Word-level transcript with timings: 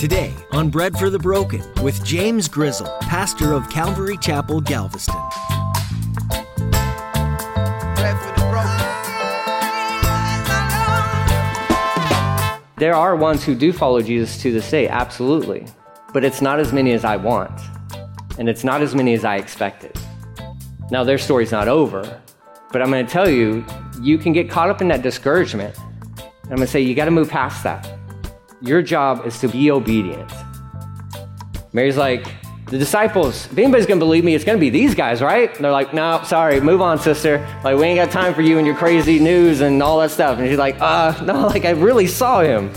Today 0.00 0.32
on 0.52 0.70
Bread 0.70 0.96
for 0.98 1.10
the 1.10 1.18
Broken 1.18 1.62
with 1.82 2.02
James 2.06 2.48
Grizzle, 2.48 2.86
pastor 3.02 3.52
of 3.52 3.68
Calvary 3.68 4.16
Chapel, 4.16 4.58
Galveston. 4.62 5.14
There 12.78 12.94
are 12.94 13.14
ones 13.14 13.44
who 13.44 13.54
do 13.54 13.74
follow 13.74 14.00
Jesus 14.00 14.40
to 14.40 14.50
this 14.50 14.70
day, 14.70 14.88
absolutely. 14.88 15.66
But 16.14 16.24
it's 16.24 16.40
not 16.40 16.58
as 16.60 16.72
many 16.72 16.92
as 16.92 17.04
I 17.04 17.16
want. 17.16 17.60
And 18.38 18.48
it's 18.48 18.64
not 18.64 18.80
as 18.80 18.94
many 18.94 19.12
as 19.12 19.26
I 19.26 19.36
expected. 19.36 19.94
Now, 20.90 21.04
their 21.04 21.18
story's 21.18 21.52
not 21.52 21.68
over, 21.68 22.22
but 22.72 22.80
I'm 22.80 22.90
going 22.90 23.04
to 23.04 23.12
tell 23.12 23.28
you, 23.28 23.66
you 24.00 24.16
can 24.16 24.32
get 24.32 24.48
caught 24.48 24.70
up 24.70 24.80
in 24.80 24.88
that 24.88 25.02
discouragement. 25.02 25.78
I'm 26.44 26.56
going 26.56 26.60
to 26.60 26.66
say, 26.66 26.80
you 26.80 26.94
got 26.94 27.04
to 27.04 27.10
move 27.10 27.28
past 27.28 27.62
that. 27.64 27.99
Your 28.62 28.82
job 28.82 29.26
is 29.26 29.38
to 29.40 29.48
be 29.48 29.70
obedient. 29.70 30.30
Mary's 31.72 31.96
like, 31.96 32.26
the 32.66 32.78
disciples, 32.78 33.46
if 33.46 33.58
anybody's 33.58 33.86
gonna 33.86 33.98
believe 33.98 34.22
me, 34.22 34.34
it's 34.34 34.44
gonna 34.44 34.58
be 34.58 34.70
these 34.70 34.94
guys, 34.94 35.20
right? 35.22 35.52
And 35.56 35.64
they're 35.64 35.72
like, 35.72 35.92
no, 35.92 36.20
sorry, 36.24 36.60
move 36.60 36.80
on, 36.80 36.98
sister. 36.98 37.38
Like, 37.64 37.76
we 37.76 37.84
ain't 37.84 37.96
got 37.96 38.12
time 38.12 38.32
for 38.34 38.42
you 38.42 38.58
and 38.58 38.66
your 38.66 38.76
crazy 38.76 39.18
news 39.18 39.60
and 39.60 39.82
all 39.82 39.98
that 40.00 40.10
stuff. 40.10 40.38
And 40.38 40.46
she's 40.46 40.58
like, 40.58 40.76
uh, 40.80 41.20
no, 41.24 41.46
like, 41.46 41.64
I 41.64 41.70
really 41.70 42.06
saw 42.06 42.42
him. 42.42 42.70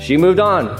She 0.00 0.16
moved 0.16 0.40
on. 0.40 0.76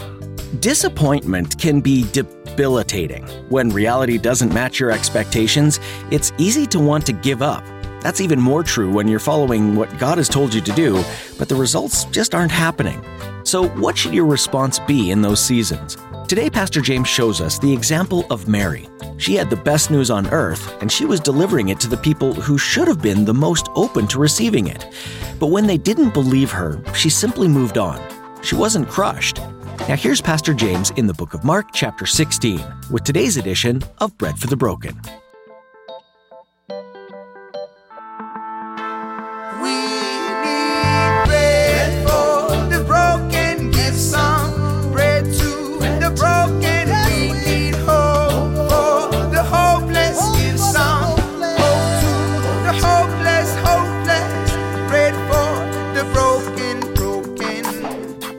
Disappointment 0.61 1.59
can 1.59 1.81
be 1.81 2.05
debilitating. 2.13 3.25
When 3.49 3.69
reality 3.69 4.19
doesn't 4.19 4.53
match 4.53 4.81
your 4.81 4.91
expectations, 4.91 5.79
it's 6.11 6.33
easy 6.39 6.67
to 6.69 6.81
want 6.81 7.07
to 7.07 7.13
give 7.13 7.43
up. 7.43 7.63
That's 8.07 8.21
even 8.21 8.41
more 8.41 8.63
true 8.63 8.93
when 8.93 9.09
you're 9.09 9.19
following 9.19 9.75
what 9.75 9.99
God 9.99 10.19
has 10.19 10.29
told 10.29 10.55
you 10.55 10.61
to 10.61 10.73
do, 10.75 11.03
but 11.41 11.49
the 11.49 11.57
results 11.57 12.05
just 12.05 12.37
aren't 12.37 12.53
happening. 12.53 13.05
So, 13.43 13.67
what 13.71 13.99
should 13.99 14.15
your 14.15 14.27
response 14.27 14.79
be 14.79 15.11
in 15.11 15.23
those 15.23 15.45
seasons? 15.45 15.97
Today, 16.29 16.49
Pastor 16.49 16.81
James 16.81 17.09
shows 17.09 17.41
us 17.41 17.59
the 17.59 17.73
example 17.73 18.25
of 18.31 18.47
Mary. 18.47 18.89
She 19.17 19.35
had 19.35 19.51
the 19.51 19.57
best 19.57 19.91
news 19.91 20.09
on 20.09 20.29
earth, 20.29 20.81
and 20.81 20.93
she 20.93 21.05
was 21.05 21.19
delivering 21.19 21.71
it 21.71 21.81
to 21.81 21.89
the 21.89 21.97
people 21.97 22.33
who 22.33 22.59
should 22.59 22.87
have 22.87 23.03
been 23.03 23.25
the 23.25 23.35
most 23.35 23.71
open 23.75 24.07
to 24.07 24.21
receiving 24.21 24.69
it. 24.69 24.87
But 25.41 25.49
when 25.49 25.67
they 25.67 25.77
didn't 25.77 26.15
believe 26.15 26.53
her, 26.53 26.81
she 26.95 27.11
simply 27.11 27.49
moved 27.49 27.77
on. 27.77 28.01
She 28.41 28.55
wasn't 28.55 28.89
crushed. 28.89 29.39
Now, 29.89 29.97
here's 29.97 30.21
Pastor 30.21 30.55
James 30.55 30.91
in 30.91 31.09
the 31.09 31.15
book 31.15 31.35
of 31.35 31.43
Mark, 31.43 31.71
chapter 31.73 32.07
16, 32.07 32.65
with 32.89 33.03
today's 33.03 33.37
edition 33.37 33.83
of 33.99 34.17
Bread 34.17 34.39
for 34.39 34.47
the 34.47 34.57
Broken. 34.57 34.97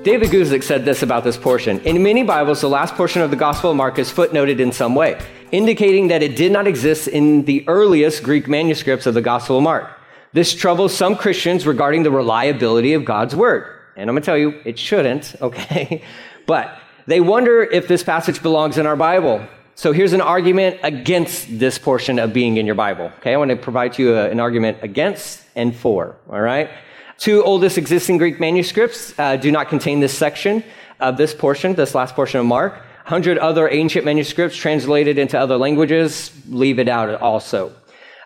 David 0.07 0.29
Guzik 0.29 0.63
said 0.63 0.85
this 0.85 1.03
about 1.03 1.25
this 1.25 1.35
portion. 1.35 1.81
In 1.81 2.01
many 2.01 2.23
Bibles, 2.23 2.61
the 2.61 2.69
last 2.69 2.95
portion 2.95 3.21
of 3.21 3.29
the 3.29 3.35
Gospel 3.35 3.71
of 3.71 3.75
Mark 3.75 3.99
is 3.99 4.09
footnoted 4.09 4.61
in 4.61 4.71
some 4.71 4.95
way, 4.95 5.19
indicating 5.51 6.07
that 6.07 6.23
it 6.23 6.37
did 6.37 6.53
not 6.53 6.65
exist 6.65 7.09
in 7.09 7.43
the 7.43 7.67
earliest 7.67 8.23
Greek 8.23 8.47
manuscripts 8.47 9.05
of 9.05 9.15
the 9.15 9.21
Gospel 9.21 9.57
of 9.57 9.63
Mark. 9.63 9.91
This 10.31 10.55
troubles 10.55 10.95
some 10.95 11.17
Christians 11.17 11.67
regarding 11.67 12.03
the 12.03 12.11
reliability 12.11 12.93
of 12.93 13.03
God's 13.03 13.35
Word. 13.35 13.67
And 13.97 14.09
I'm 14.09 14.13
going 14.13 14.21
to 14.21 14.25
tell 14.25 14.37
you, 14.37 14.61
it 14.63 14.79
shouldn't, 14.79 15.35
okay? 15.41 16.01
But 16.45 16.79
they 17.05 17.19
wonder 17.19 17.61
if 17.63 17.89
this 17.89 18.01
passage 18.01 18.41
belongs 18.41 18.77
in 18.77 18.85
our 18.85 18.95
Bible. 18.95 19.45
So 19.75 19.91
here's 19.91 20.13
an 20.13 20.21
argument 20.21 20.79
against 20.83 21.59
this 21.59 21.77
portion 21.77 22.17
of 22.17 22.31
being 22.31 22.55
in 22.55 22.65
your 22.65 22.75
Bible. 22.75 23.11
Okay, 23.17 23.33
I 23.33 23.37
want 23.37 23.51
to 23.51 23.57
provide 23.57 23.99
you 23.99 24.15
a, 24.15 24.29
an 24.29 24.39
argument 24.39 24.77
against 24.83 25.43
and 25.53 25.75
for. 25.75 26.15
All 26.29 26.39
right. 26.39 26.69
Two 27.17 27.43
oldest 27.43 27.77
existing 27.77 28.17
Greek 28.17 28.39
manuscripts 28.39 29.17
uh, 29.17 29.35
do 29.37 29.51
not 29.51 29.69
contain 29.69 29.99
this 29.99 30.15
section 30.15 30.63
of 30.99 31.17
this 31.17 31.33
portion, 31.33 31.73
this 31.73 31.95
last 31.95 32.15
portion 32.15 32.39
of 32.39 32.45
Mark. 32.45 32.73
100 32.73 33.37
other 33.37 33.69
ancient 33.69 34.05
manuscripts 34.05 34.55
translated 34.55 35.17
into 35.17 35.39
other 35.39 35.57
languages 35.57 36.31
leave 36.49 36.77
it 36.77 36.89
out 36.89 37.21
also. 37.21 37.71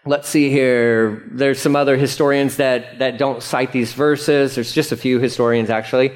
Let's 0.06 0.28
see 0.28 0.50
here. 0.50 1.24
There's 1.28 1.60
some 1.60 1.76
other 1.76 1.96
historians 1.96 2.58
that, 2.58 2.98
that 2.98 3.20
don't 3.20 3.44
cite 3.44 3.72
these 3.72 3.94
verses. 3.94 4.56
There's 4.56 4.74
just 4.74 4.92
a 4.92 4.98
few 4.98 5.20
historians, 5.20 5.70
actually. 5.70 6.14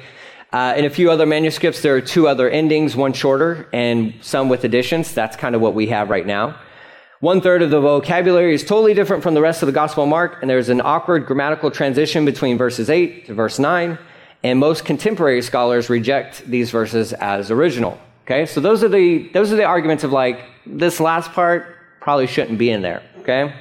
Uh, 0.52 0.74
in 0.76 0.84
a 0.84 0.90
few 0.90 1.10
other 1.10 1.26
manuscripts, 1.26 1.82
there 1.82 1.94
are 1.94 2.00
two 2.00 2.26
other 2.26 2.50
endings, 2.50 2.96
one 2.96 3.12
shorter 3.12 3.68
and 3.72 4.14
some 4.20 4.48
with 4.48 4.64
additions. 4.64 5.14
That's 5.14 5.36
kind 5.36 5.54
of 5.54 5.60
what 5.60 5.74
we 5.74 5.86
have 5.86 6.10
right 6.10 6.26
now. 6.26 6.58
One 7.26 7.40
third 7.40 7.60
of 7.60 7.70
the 7.70 7.80
vocabulary 7.80 8.54
is 8.54 8.62
totally 8.62 8.94
different 8.94 9.24
from 9.24 9.34
the 9.34 9.40
rest 9.40 9.60
of 9.60 9.66
the 9.66 9.72
Gospel 9.72 10.04
of 10.04 10.08
Mark, 10.08 10.38
and 10.42 10.48
there's 10.48 10.68
an 10.68 10.80
awkward 10.80 11.26
grammatical 11.26 11.72
transition 11.72 12.24
between 12.24 12.56
verses 12.56 12.88
8 12.88 13.26
to 13.26 13.34
verse 13.34 13.58
9, 13.58 13.98
and 14.44 14.60
most 14.60 14.84
contemporary 14.84 15.42
scholars 15.42 15.90
reject 15.90 16.46
these 16.46 16.70
verses 16.70 17.12
as 17.14 17.50
original. 17.50 17.98
Okay, 18.22 18.46
so 18.46 18.60
those 18.60 18.84
are 18.84 18.88
the 18.88 19.26
those 19.34 19.52
are 19.52 19.56
the 19.56 19.64
arguments 19.64 20.04
of 20.04 20.12
like 20.12 20.38
this 20.66 21.00
last 21.00 21.32
part 21.32 21.66
probably 22.00 22.28
shouldn't 22.28 22.58
be 22.58 22.70
in 22.70 22.80
there. 22.80 23.02
Okay, 23.22 23.52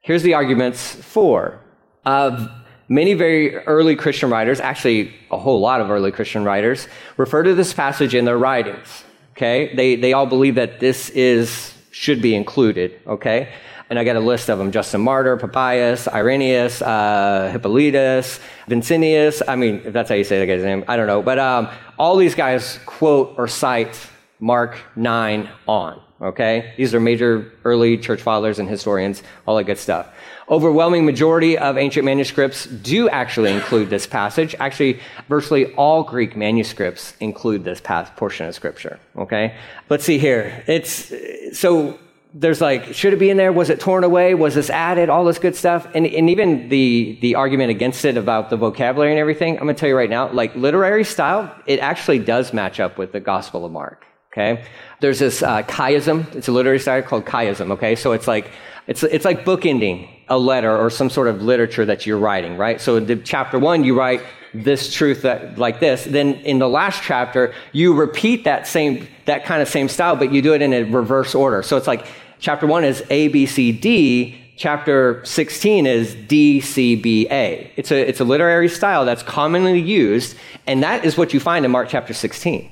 here's 0.00 0.22
the 0.22 0.34
arguments 0.34 0.94
for. 0.94 1.58
Uh, 2.06 2.46
many 2.88 3.14
very 3.14 3.56
early 3.56 3.96
Christian 3.96 4.30
writers, 4.30 4.60
actually 4.60 5.12
a 5.32 5.36
whole 5.36 5.58
lot 5.58 5.80
of 5.80 5.90
early 5.90 6.12
Christian 6.12 6.44
writers, 6.44 6.86
refer 7.16 7.42
to 7.42 7.56
this 7.56 7.72
passage 7.72 8.14
in 8.14 8.24
their 8.24 8.38
writings. 8.38 9.02
Okay, 9.32 9.74
they 9.74 9.96
they 9.96 10.12
all 10.12 10.26
believe 10.26 10.54
that 10.54 10.78
this 10.78 11.10
is 11.10 11.74
should 11.90 12.20
be 12.22 12.34
included, 12.34 13.00
okay? 13.06 13.52
And 13.90 13.98
I 13.98 14.04
got 14.04 14.16
a 14.16 14.20
list 14.20 14.50
of 14.50 14.58
them 14.58 14.70
Justin 14.70 15.00
Martyr, 15.00 15.36
Papias, 15.36 16.08
Irenaeus, 16.08 16.82
uh, 16.82 17.50
Hippolytus, 17.52 18.40
Vincentius. 18.68 19.42
I 19.48 19.56
mean, 19.56 19.82
if 19.84 19.92
that's 19.92 20.10
how 20.10 20.14
you 20.14 20.24
say 20.24 20.38
that 20.38 20.46
guy's 20.46 20.62
name, 20.62 20.84
I 20.88 20.96
don't 20.96 21.06
know. 21.06 21.22
But 21.22 21.38
um, 21.38 21.68
all 21.98 22.16
these 22.16 22.34
guys 22.34 22.78
quote 22.84 23.34
or 23.38 23.48
cite 23.48 23.98
Mark 24.40 24.78
9 24.94 25.48
on, 25.66 26.00
okay? 26.20 26.72
These 26.76 26.94
are 26.94 27.00
major 27.00 27.52
early 27.64 27.98
church 27.98 28.22
fathers 28.22 28.58
and 28.58 28.68
historians, 28.68 29.22
all 29.46 29.56
that 29.56 29.64
good 29.64 29.78
stuff. 29.78 30.08
Overwhelming 30.48 31.04
majority 31.04 31.58
of 31.58 31.76
ancient 31.76 32.04
manuscripts 32.04 32.64
do 32.64 33.08
actually 33.08 33.52
include 33.52 33.90
this 33.90 34.06
passage. 34.06 34.54
Actually, 34.58 35.00
virtually 35.28 35.74
all 35.74 36.02
Greek 36.02 36.36
manuscripts 36.36 37.14
include 37.20 37.64
this 37.64 37.82
portion 38.16 38.46
of 38.46 38.54
scripture. 38.54 38.98
Okay? 39.16 39.54
Let's 39.90 40.04
see 40.04 40.18
here. 40.18 40.64
It's, 40.66 41.12
so 41.52 41.98
there's 42.32 42.60
like, 42.60 42.94
should 42.94 43.12
it 43.12 43.18
be 43.18 43.30
in 43.30 43.36
there? 43.36 43.52
Was 43.52 43.68
it 43.68 43.78
torn 43.78 44.04
away? 44.04 44.34
Was 44.34 44.54
this 44.54 44.70
added? 44.70 45.10
All 45.10 45.24
this 45.24 45.38
good 45.38 45.54
stuff. 45.54 45.86
And, 45.94 46.06
and 46.06 46.30
even 46.30 46.70
the, 46.70 47.18
the 47.20 47.34
argument 47.34 47.70
against 47.70 48.04
it 48.04 48.16
about 48.16 48.48
the 48.48 48.56
vocabulary 48.56 49.12
and 49.12 49.20
everything, 49.20 49.58
I'm 49.58 49.64
going 49.64 49.74
to 49.74 49.80
tell 49.80 49.88
you 49.88 49.96
right 49.96 50.10
now, 50.10 50.32
like 50.32 50.56
literary 50.56 51.04
style, 51.04 51.54
it 51.66 51.80
actually 51.80 52.20
does 52.20 52.54
match 52.54 52.80
up 52.80 52.96
with 52.96 53.12
the 53.12 53.20
Gospel 53.20 53.66
of 53.66 53.72
Mark. 53.72 54.07
Okay? 54.32 54.64
There's 55.00 55.18
this 55.18 55.42
uh, 55.42 55.62
chiasm. 55.62 56.34
It's 56.34 56.48
a 56.48 56.52
literary 56.52 56.78
style 56.78 57.02
called 57.02 57.24
chiasm. 57.24 57.72
Okay? 57.72 57.96
So 57.96 58.12
it's 58.12 58.28
like, 58.28 58.50
it's, 58.86 59.02
it's 59.02 59.24
like 59.24 59.44
bookending 59.44 60.08
a 60.28 60.38
letter 60.38 60.76
or 60.76 60.90
some 60.90 61.10
sort 61.10 61.28
of 61.28 61.42
literature 61.42 61.84
that 61.84 62.06
you're 62.06 62.18
writing, 62.18 62.56
right? 62.56 62.80
So 62.80 62.96
in 62.96 63.22
chapter 63.24 63.58
one, 63.58 63.84
you 63.84 63.98
write 63.98 64.22
this 64.54 64.92
truth 64.92 65.22
that, 65.22 65.58
like 65.58 65.80
this. 65.80 66.04
Then 66.04 66.34
in 66.34 66.58
the 66.58 66.68
last 66.68 67.02
chapter, 67.02 67.54
you 67.72 67.94
repeat 67.94 68.44
that 68.44 68.66
same, 68.66 69.06
that 69.26 69.44
kind 69.44 69.62
of 69.62 69.68
same 69.68 69.88
style, 69.88 70.16
but 70.16 70.32
you 70.32 70.42
do 70.42 70.54
it 70.54 70.62
in 70.62 70.72
a 70.72 70.84
reverse 70.84 71.34
order. 71.34 71.62
So 71.62 71.76
it's 71.76 71.86
like 71.86 72.06
chapter 72.38 72.66
one 72.66 72.84
is 72.84 73.02
A, 73.10 73.28
B, 73.28 73.46
C, 73.46 73.72
D. 73.72 74.44
Chapter 74.56 75.24
16 75.24 75.86
is 75.86 76.16
D, 76.26 76.60
C, 76.60 76.96
B, 76.96 77.28
A. 77.30 77.70
It's 77.76 77.92
a, 77.92 78.08
it's 78.08 78.18
a 78.18 78.24
literary 78.24 78.68
style 78.68 79.04
that's 79.04 79.22
commonly 79.22 79.80
used, 79.80 80.36
and 80.66 80.82
that 80.82 81.04
is 81.04 81.16
what 81.16 81.32
you 81.32 81.38
find 81.38 81.64
in 81.64 81.70
Mark 81.70 81.88
chapter 81.88 82.12
16. 82.12 82.68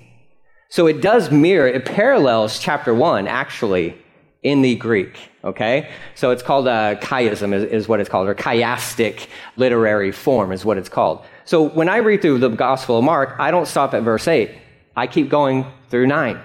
So 0.69 0.87
it 0.87 1.01
does 1.01 1.31
mirror, 1.31 1.69
it 1.69 1.85
parallels 1.85 2.59
chapter 2.59 2.95
one, 2.95 3.29
actually, 3.29 3.97
in 4.43 4.63
the 4.63 4.75
Greek. 4.77 5.31
Okay? 5.45 5.91
So 6.15 6.31
it's 6.31 6.43
called 6.43 6.67
a 6.67 6.99
chiasm, 7.01 7.55
is, 7.55 7.65
is 7.65 7.89
what 7.89 8.01
it's 8.01 8.09
called, 8.09 8.29
or 8.29 8.35
chiastic 8.35 9.29
literary 9.57 10.13
form 10.13 10.53
is 10.53 10.65
what 10.65 10.79
it's 10.79 10.89
called. 10.89 11.25
So 11.45 11.69
when 11.69 11.89
I 11.89 11.99
read 11.99 12.23
through 12.23 12.39
the 12.39 12.49
Gospel 12.49 12.99
of 12.99 13.05
Mark, 13.05 13.37
I 13.39 13.51
don't 13.51 13.67
stop 13.67 13.95
at 13.95 14.03
verse 14.03 14.27
8. 14.27 14.51
I 14.97 15.07
keep 15.07 15.29
going 15.29 15.67
through 15.91 16.07
9, 16.07 16.41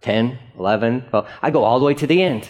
10, 0.00 0.38
11, 0.58 1.04
well, 1.12 1.26
I 1.42 1.50
go 1.50 1.64
all 1.64 1.78
the 1.78 1.84
way 1.84 1.94
to 1.94 2.06
the 2.06 2.22
end. 2.22 2.48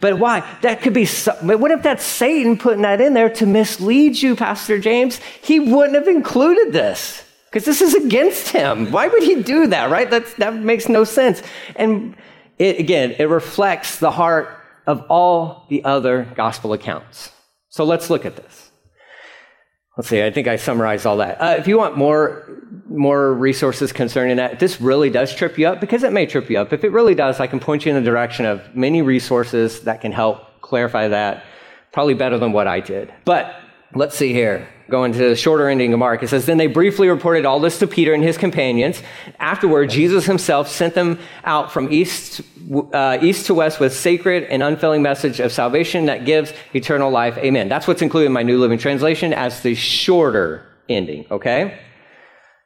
But 0.00 0.18
why? 0.18 0.40
That 0.62 0.82
could 0.82 0.92
be, 0.92 1.06
what 1.06 1.70
if 1.70 1.82
that's 1.82 2.04
Satan 2.04 2.58
putting 2.58 2.82
that 2.82 3.00
in 3.00 3.14
there 3.14 3.30
to 3.30 3.46
mislead 3.46 4.20
you, 4.20 4.36
Pastor 4.36 4.78
James? 4.78 5.18
He 5.42 5.60
wouldn't 5.60 5.94
have 5.94 6.08
included 6.08 6.72
this 6.72 7.23
because 7.54 7.66
this 7.66 7.80
is 7.80 7.94
against 7.94 8.48
him. 8.48 8.90
Why 8.90 9.06
would 9.06 9.22
he 9.22 9.40
do 9.40 9.68
that, 9.68 9.88
right? 9.88 10.10
That's, 10.10 10.34
that 10.34 10.56
makes 10.56 10.88
no 10.88 11.04
sense. 11.04 11.40
And 11.76 12.16
it, 12.58 12.80
again, 12.80 13.14
it 13.16 13.26
reflects 13.26 14.00
the 14.00 14.10
heart 14.10 14.48
of 14.88 15.06
all 15.08 15.64
the 15.70 15.84
other 15.84 16.26
gospel 16.34 16.72
accounts. 16.72 17.30
So 17.68 17.84
let's 17.84 18.10
look 18.10 18.26
at 18.26 18.34
this. 18.34 18.72
Let's 19.96 20.08
see, 20.08 20.20
I 20.20 20.32
think 20.32 20.48
I 20.48 20.56
summarized 20.56 21.06
all 21.06 21.18
that. 21.18 21.40
Uh, 21.40 21.54
if 21.56 21.68
you 21.68 21.78
want 21.78 21.96
more, 21.96 22.60
more 22.88 23.32
resources 23.32 23.92
concerning 23.92 24.38
that, 24.38 24.58
this 24.58 24.80
really 24.80 25.08
does 25.08 25.32
trip 25.32 25.56
you 25.56 25.68
up 25.68 25.80
because 25.80 26.02
it 26.02 26.12
may 26.12 26.26
trip 26.26 26.50
you 26.50 26.58
up. 26.58 26.72
If 26.72 26.82
it 26.82 26.90
really 26.90 27.14
does, 27.14 27.38
I 27.38 27.46
can 27.46 27.60
point 27.60 27.86
you 27.86 27.94
in 27.94 28.02
the 28.02 28.10
direction 28.10 28.46
of 28.46 28.74
many 28.74 29.00
resources 29.00 29.82
that 29.82 30.00
can 30.00 30.10
help 30.10 30.60
clarify 30.60 31.06
that, 31.06 31.44
probably 31.92 32.14
better 32.14 32.36
than 32.36 32.50
what 32.50 32.66
I 32.66 32.80
did. 32.80 33.14
But 33.24 33.54
let's 33.94 34.16
see 34.16 34.32
here. 34.32 34.68
Going 34.90 35.12
to 35.12 35.18
the 35.30 35.36
shorter 35.36 35.68
ending 35.68 35.94
of 35.94 35.98
Mark, 35.98 36.22
it 36.22 36.28
says, 36.28 36.44
Then 36.44 36.58
they 36.58 36.66
briefly 36.66 37.08
reported 37.08 37.46
all 37.46 37.58
this 37.58 37.78
to 37.78 37.86
Peter 37.86 38.12
and 38.12 38.22
his 38.22 38.36
companions. 38.36 39.02
Afterward, 39.40 39.88
Jesus 39.88 40.26
himself 40.26 40.68
sent 40.68 40.94
them 40.94 41.18
out 41.44 41.72
from 41.72 41.90
east, 41.90 42.42
uh, 42.92 43.18
east 43.22 43.46
to 43.46 43.54
west 43.54 43.80
with 43.80 43.94
sacred 43.94 44.44
and 44.44 44.62
unfailing 44.62 45.00
message 45.00 45.40
of 45.40 45.52
salvation 45.52 46.04
that 46.06 46.26
gives 46.26 46.52
eternal 46.74 47.10
life. 47.10 47.38
Amen. 47.38 47.70
That's 47.70 47.86
what's 47.86 48.02
included 48.02 48.26
in 48.26 48.32
my 48.32 48.42
New 48.42 48.58
Living 48.58 48.78
Translation 48.78 49.32
as 49.32 49.62
the 49.62 49.74
shorter 49.74 50.66
ending, 50.88 51.24
okay? 51.30 51.78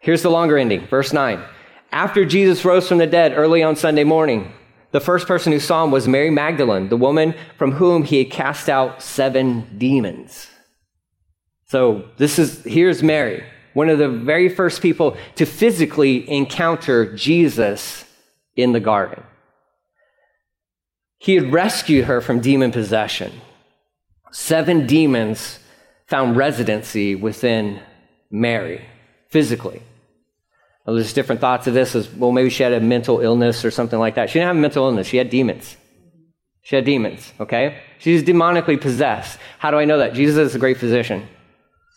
Here's 0.01 0.23
the 0.23 0.31
longer 0.31 0.59
ending, 0.59 0.89
verse 0.89 1.13
9. 1.13 1.41
After 1.93 2.25
Jesus 2.25 2.65
rose 2.65 2.89
from 2.89 2.99
the 2.99 3.07
dead 3.07 3.33
early 3.37 3.63
on 3.63 3.77
Sunday 3.77 4.05
morning, 4.05 4.53
the 4.91 5.01
first 5.01 5.29
person 5.29 5.53
who 5.53 5.61
saw 5.61 5.85
him 5.85 5.91
was 5.91 6.09
Mary 6.09 6.31
Magdalene, 6.31 6.89
the 6.89 6.97
woman 6.97 7.35
from 7.57 7.73
whom 7.73 8.03
he 8.03 8.19
had 8.19 8.33
cast 8.33 8.69
out 8.69 9.03
seven 9.03 9.79
demons. 9.79 10.49
So 11.69 12.05
this 12.17 12.39
is, 12.39 12.65
here's 12.65 13.03
Mary, 13.03 13.45
one 13.75 13.91
of 13.91 13.99
the 13.99 14.09
very 14.09 14.49
first 14.49 14.81
people 14.81 15.17
to 15.37 15.45
physically 15.45 16.29
encounter 16.31 17.15
Jesus 17.15 18.05
in 18.57 18.73
the 18.73 18.81
garden. 18.81 19.23
He 21.19 21.35
had 21.35 21.53
rescued 21.53 22.07
her 22.07 22.21
from 22.21 22.41
demon 22.41 22.73
possession. 22.73 23.33
Seven 24.33 24.87
demons 24.87 25.59
found 26.07 26.37
residency 26.37 27.15
within 27.15 27.81
Mary, 28.31 28.85
physically. 29.29 29.83
Well, 30.87 30.97
there's 30.97 31.13
different 31.13 31.43
thoughts 31.43 31.67
of 31.67 31.75
this 31.75 31.95
as 31.95 32.11
well, 32.11 32.33
maybe 32.33 32.49
she 32.49 32.63
had 32.63 32.73
a 32.73 32.81
mental 32.81 33.21
illness 33.21 33.63
or 33.63 33.71
something 33.71 33.99
like 33.99 34.15
that. 34.15 34.31
She 34.31 34.35
didn't 34.35 34.49
have 34.49 34.57
a 34.57 34.61
mental 34.61 34.87
illness, 34.87 35.07
she 35.07 35.19
had 35.19 35.29
demons. 35.29 35.77
She 36.63 36.77
had 36.77 36.87
demons, 36.87 37.33
okay? 37.41 37.83
She's 37.99 38.23
demonically 38.23 38.81
possessed. 38.81 39.39
How 39.59 39.71
do 39.71 39.79
I 39.79 39.85
know 39.85 39.99
that? 39.99 40.15
Jesus 40.15 40.51
is 40.51 40.55
a 40.55 40.59
great 40.59 40.79
physician. 40.79 41.29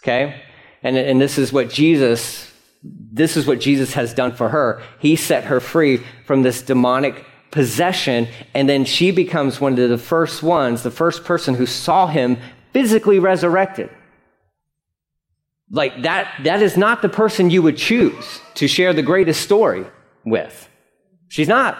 Okay? 0.03 0.41
And, 0.83 0.97
and 0.97 1.21
this 1.21 1.37
is 1.37 1.53
what 1.53 1.69
Jesus, 1.69 2.51
this 2.83 3.37
is 3.37 3.45
what 3.45 3.59
Jesus 3.59 3.93
has 3.93 4.13
done 4.13 4.33
for 4.33 4.49
her. 4.49 4.81
He 4.99 5.15
set 5.15 5.45
her 5.45 5.59
free 5.59 6.01
from 6.25 6.41
this 6.41 6.61
demonic 6.61 7.25
possession, 7.51 8.27
and 8.53 8.67
then 8.67 8.85
she 8.85 9.11
becomes 9.11 9.61
one 9.61 9.77
of 9.77 9.89
the 9.89 9.97
first 9.97 10.41
ones, 10.41 10.83
the 10.83 10.91
first 10.91 11.23
person 11.23 11.53
who 11.53 11.65
saw 11.65 12.07
him 12.07 12.37
physically 12.73 13.19
resurrected. 13.19 13.89
Like 15.69 16.01
that, 16.03 16.33
that 16.43 16.61
is 16.61 16.75
not 16.75 17.01
the 17.01 17.09
person 17.09 17.49
you 17.49 17.61
would 17.61 17.77
choose 17.77 18.41
to 18.55 18.67
share 18.67 18.93
the 18.93 19.03
greatest 19.03 19.41
story 19.41 19.85
with. 20.25 20.69
She's 21.27 21.47
not. 21.47 21.77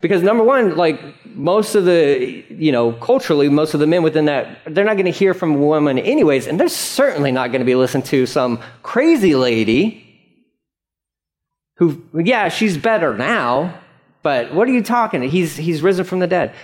Because 0.00 0.22
number 0.22 0.44
one, 0.44 0.76
like 0.76 1.00
most 1.24 1.74
of 1.74 1.84
the, 1.84 2.44
you 2.50 2.70
know, 2.70 2.92
culturally, 2.92 3.48
most 3.48 3.74
of 3.74 3.80
the 3.80 3.86
men 3.86 4.02
within 4.02 4.26
that, 4.26 4.58
they're 4.66 4.84
not 4.84 4.94
going 4.94 5.06
to 5.06 5.10
hear 5.10 5.32
from 5.32 5.54
a 5.54 5.58
woman 5.58 5.98
anyways, 5.98 6.46
and 6.46 6.60
they're 6.60 6.68
certainly 6.68 7.32
not 7.32 7.50
going 7.50 7.60
to 7.60 7.66
be 7.66 7.74
listening 7.74 8.04
to 8.04 8.26
some 8.26 8.60
crazy 8.82 9.34
lady 9.34 10.02
who, 11.76 12.02
yeah, 12.14 12.48
she's 12.48 12.76
better 12.76 13.16
now, 13.16 13.78
but 14.22 14.52
what 14.54 14.68
are 14.68 14.72
you 14.72 14.82
talking? 14.82 15.22
He's, 15.22 15.56
he's 15.56 15.82
risen 15.82 16.04
from 16.04 16.18
the 16.18 16.26
dead. 16.26 16.54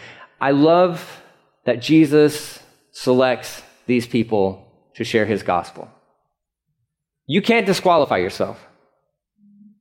I 0.41 0.51
love 0.51 1.23
that 1.65 1.81
Jesus 1.81 2.59
selects 2.91 3.63
these 3.87 4.07
people 4.07 4.67
to 4.95 5.05
share 5.05 5.25
his 5.25 5.43
gospel. 5.43 5.91
You 7.27 7.41
can't 7.41 7.67
disqualify 7.67 8.19
yourself. 8.19 8.59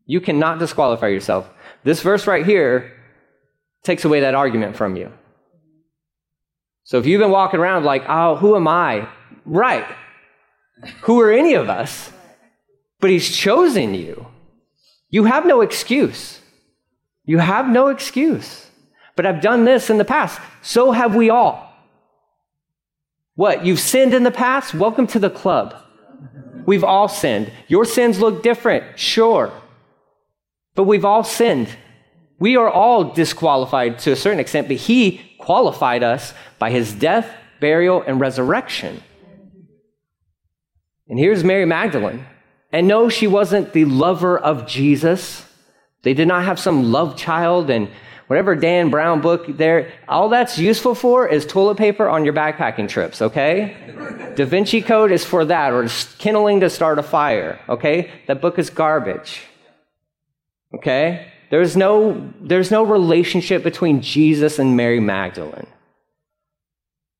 You 0.05 0.21
cannot 0.21 0.59
disqualify 0.59 1.07
yourself. 1.07 1.49
This 1.83 2.01
verse 2.01 2.27
right 2.27 2.45
here 2.45 2.93
takes 3.83 4.05
away 4.05 4.21
that 4.21 4.35
argument 4.35 4.75
from 4.75 4.95
you. 4.95 5.11
So 6.83 6.97
if 6.97 7.05
you've 7.05 7.21
been 7.21 7.31
walking 7.31 7.59
around 7.59 7.85
like, 7.85 8.03
oh, 8.07 8.35
who 8.35 8.55
am 8.55 8.67
I? 8.67 9.07
Right. 9.45 9.85
Who 11.03 11.21
are 11.21 11.31
any 11.31 11.53
of 11.53 11.69
us? 11.69 12.11
But 12.99 13.09
he's 13.09 13.35
chosen 13.35 13.93
you. 13.93 14.27
You 15.09 15.25
have 15.25 15.45
no 15.45 15.61
excuse. 15.61 16.39
You 17.25 17.39
have 17.39 17.67
no 17.67 17.87
excuse. 17.87 18.69
But 19.15 19.25
I've 19.25 19.41
done 19.41 19.65
this 19.65 19.89
in 19.89 19.97
the 19.97 20.05
past. 20.05 20.39
So 20.61 20.91
have 20.91 21.15
we 21.15 21.29
all. 21.29 21.71
What? 23.35 23.65
You've 23.65 23.79
sinned 23.79 24.13
in 24.13 24.23
the 24.23 24.31
past? 24.31 24.73
Welcome 24.73 25.07
to 25.07 25.19
the 25.19 25.29
club. 25.29 25.75
We've 26.65 26.83
all 26.83 27.07
sinned. 27.07 27.51
Your 27.67 27.85
sins 27.85 28.19
look 28.19 28.43
different, 28.43 28.99
sure. 28.99 29.51
But 30.75 30.83
we've 30.83 31.05
all 31.05 31.23
sinned. 31.23 31.69
We 32.41 32.57
are 32.57 32.71
all 32.71 33.03
disqualified 33.03 33.99
to 33.99 34.11
a 34.11 34.15
certain 34.15 34.39
extent, 34.39 34.67
but 34.67 34.77
he 34.77 35.21
qualified 35.37 36.01
us 36.01 36.33
by 36.57 36.71
his 36.71 36.91
death, 36.91 37.29
burial, 37.59 38.01
and 38.01 38.19
resurrection. 38.19 39.03
And 41.07 41.19
here's 41.19 41.43
Mary 41.43 41.65
Magdalene. 41.65 42.25
And 42.71 42.87
no, 42.87 43.09
she 43.09 43.27
wasn't 43.27 43.73
the 43.73 43.85
lover 43.85 44.39
of 44.39 44.65
Jesus. 44.65 45.45
They 46.01 46.15
did 46.15 46.27
not 46.27 46.43
have 46.43 46.59
some 46.59 46.91
love 46.91 47.15
child 47.15 47.69
and 47.69 47.89
whatever 48.25 48.55
Dan 48.55 48.89
Brown 48.89 49.21
book 49.21 49.45
there. 49.45 49.93
All 50.07 50.29
that's 50.29 50.57
useful 50.57 50.95
for 50.95 51.27
is 51.27 51.45
toilet 51.45 51.77
paper 51.77 52.09
on 52.09 52.25
your 52.25 52.33
backpacking 52.33 52.89
trips, 52.89 53.21
okay? 53.21 53.77
da 54.35 54.45
Vinci 54.45 54.81
Code 54.81 55.11
is 55.11 55.23
for 55.23 55.45
that, 55.45 55.73
or 55.73 55.87
kindling 56.17 56.61
to 56.61 56.71
start 56.71 56.97
a 56.97 57.03
fire, 57.03 57.59
okay? 57.69 58.09
That 58.25 58.41
book 58.41 58.57
is 58.57 58.71
garbage, 58.71 59.43
okay? 60.73 61.30
There's 61.51 61.75
no, 61.75 62.31
there's 62.39 62.71
no 62.71 62.83
relationship 62.83 63.61
between 63.61 64.01
Jesus 64.01 64.57
and 64.57 64.77
Mary 64.77 65.01
Magdalene. 65.01 65.67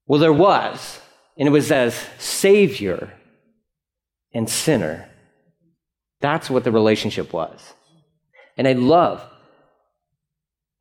Well, 0.08 0.22
there 0.22 0.34
was, 0.34 1.02
and 1.38 1.50
it 1.50 1.52
was 1.52 1.70
as 1.70 1.94
Savior 2.18 3.14
and 4.34 4.50
sinner. 4.50 5.10
That's 6.22 6.50
what 6.50 6.64
the 6.64 6.72
relationship 6.72 7.34
was. 7.34 7.74
And 8.58 8.70
I 8.70 8.72
love 8.72 9.22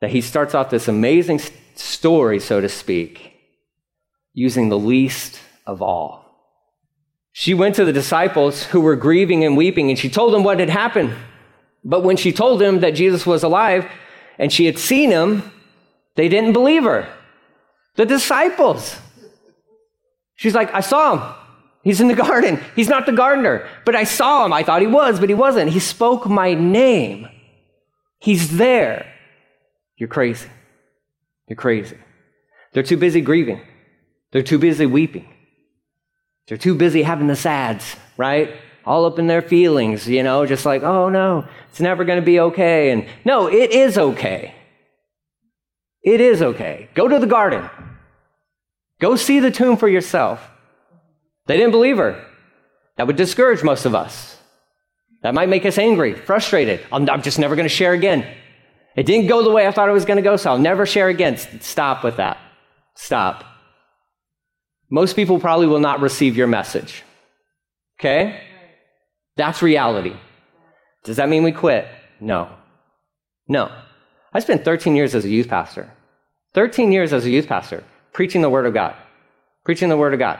that 0.00 0.10
he 0.10 0.20
starts 0.20 0.54
off 0.54 0.70
this 0.70 0.86
amazing 0.86 1.40
story, 1.74 2.38
so 2.38 2.60
to 2.60 2.68
speak, 2.68 3.34
using 4.32 4.68
the 4.68 4.78
least 4.78 5.40
of 5.66 5.82
all. 5.82 6.24
She 7.32 7.52
went 7.52 7.74
to 7.76 7.84
the 7.84 7.92
disciples 7.92 8.64
who 8.66 8.80
were 8.80 8.96
grieving 8.96 9.44
and 9.44 9.56
weeping, 9.56 9.90
and 9.90 9.98
she 9.98 10.08
told 10.08 10.32
them 10.32 10.44
what 10.44 10.60
had 10.60 10.70
happened. 10.70 11.14
But 11.84 12.02
when 12.02 12.16
she 12.16 12.32
told 12.32 12.60
him 12.60 12.80
that 12.80 12.94
Jesus 12.94 13.26
was 13.26 13.42
alive 13.42 13.90
and 14.38 14.52
she 14.52 14.66
had 14.66 14.78
seen 14.78 15.10
him, 15.10 15.50
they 16.14 16.28
didn't 16.28 16.52
believe 16.52 16.84
her. 16.84 17.08
The 17.96 18.06
disciples. 18.06 18.96
She's 20.34 20.54
like, 20.54 20.72
I 20.74 20.80
saw 20.80 21.16
him. 21.16 21.34
He's 21.82 22.00
in 22.00 22.08
the 22.08 22.14
garden. 22.26 22.60
He's 22.76 22.88
not 22.88 23.06
the 23.06 23.12
gardener, 23.12 23.66
but 23.84 23.94
I 23.96 24.04
saw 24.04 24.44
him. 24.44 24.52
I 24.52 24.62
thought 24.62 24.80
he 24.80 24.86
was, 24.86 25.20
but 25.20 25.28
he 25.28 25.34
wasn't. 25.34 25.70
He 25.70 25.80
spoke 25.80 26.26
my 26.28 26.54
name. 26.54 27.28
He's 28.18 28.56
there. 28.56 29.12
You're 29.96 30.08
crazy. 30.08 30.48
You're 31.48 31.56
crazy. 31.56 31.96
They're 32.72 32.82
too 32.82 32.96
busy 32.96 33.20
grieving. 33.20 33.60
They're 34.30 34.42
too 34.42 34.58
busy 34.58 34.86
weeping. 34.86 35.28
They're 36.46 36.58
too 36.58 36.74
busy 36.74 37.02
having 37.02 37.26
the 37.26 37.36
sads, 37.36 37.96
right? 38.16 38.54
All 38.90 39.04
up 39.04 39.20
in 39.20 39.28
their 39.28 39.40
feelings, 39.40 40.08
you 40.08 40.20
know, 40.20 40.44
just 40.44 40.66
like, 40.66 40.82
oh 40.82 41.08
no, 41.08 41.46
it's 41.68 41.78
never 41.78 42.04
going 42.04 42.18
to 42.18 42.26
be 42.26 42.40
okay. 42.40 42.90
And 42.90 43.06
no, 43.24 43.46
it 43.46 43.70
is 43.70 43.96
okay. 43.96 44.52
It 46.02 46.20
is 46.20 46.42
okay. 46.42 46.88
Go 46.94 47.06
to 47.06 47.20
the 47.20 47.26
garden. 47.26 47.70
Go 49.00 49.14
see 49.14 49.38
the 49.38 49.52
tomb 49.52 49.76
for 49.76 49.88
yourself. 49.88 50.44
They 51.46 51.56
didn't 51.56 51.70
believe 51.70 51.98
her. 51.98 52.20
That 52.96 53.06
would 53.06 53.14
discourage 53.14 53.62
most 53.62 53.84
of 53.86 53.94
us. 53.94 54.36
That 55.22 55.34
might 55.34 55.48
make 55.48 55.64
us 55.64 55.78
angry, 55.78 56.14
frustrated. 56.14 56.80
I'm, 56.90 57.08
I'm 57.08 57.22
just 57.22 57.38
never 57.38 57.54
going 57.54 57.68
to 57.68 57.74
share 57.74 57.92
again. 57.92 58.26
It 58.96 59.06
didn't 59.06 59.28
go 59.28 59.44
the 59.44 59.52
way 59.52 59.68
I 59.68 59.70
thought 59.70 59.88
it 59.88 59.92
was 59.92 60.04
going 60.04 60.16
to 60.16 60.22
go, 60.22 60.36
so 60.36 60.50
I'll 60.50 60.58
never 60.58 60.84
share 60.84 61.08
again. 61.08 61.36
Stop 61.60 62.02
with 62.02 62.16
that. 62.16 62.38
Stop. 62.96 63.44
Most 64.90 65.14
people 65.14 65.38
probably 65.38 65.68
will 65.68 65.78
not 65.78 66.00
receive 66.00 66.36
your 66.36 66.48
message. 66.48 67.04
Okay? 68.00 68.49
That's 69.40 69.62
reality. 69.62 70.12
Does 71.02 71.16
that 71.16 71.30
mean 71.30 71.44
we 71.44 71.52
quit? 71.52 71.88
No. 72.20 72.50
No. 73.48 73.72
I 74.34 74.40
spent 74.40 74.66
13 74.66 74.94
years 74.94 75.14
as 75.14 75.24
a 75.24 75.30
youth 75.30 75.48
pastor. 75.48 75.90
13 76.52 76.92
years 76.92 77.14
as 77.14 77.24
a 77.24 77.30
youth 77.30 77.48
pastor, 77.48 77.82
preaching 78.12 78.42
the 78.42 78.50
Word 78.50 78.66
of 78.66 78.74
God. 78.74 78.94
Preaching 79.64 79.88
the 79.88 79.96
Word 79.96 80.12
of 80.12 80.18
God. 80.18 80.38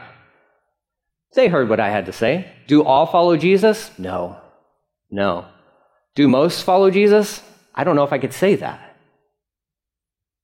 They 1.33 1.47
heard 1.47 1.67
what 1.67 1.79
I 1.79 1.89
had 1.89 2.05
to 2.05 2.13
say. 2.13 2.51
Do 2.67 2.83
all 2.83 3.07
follow 3.07 3.37
Jesus? 3.37 3.89
No. 3.97 4.37
No. 5.09 5.45
Do 6.13 6.27
most 6.27 6.63
follow 6.63 6.91
Jesus? 6.91 7.41
I 7.73 7.83
don't 7.83 7.95
know 7.95 8.03
if 8.03 8.13
I 8.13 8.19
could 8.19 8.33
say 8.33 8.53
that. 8.57 8.97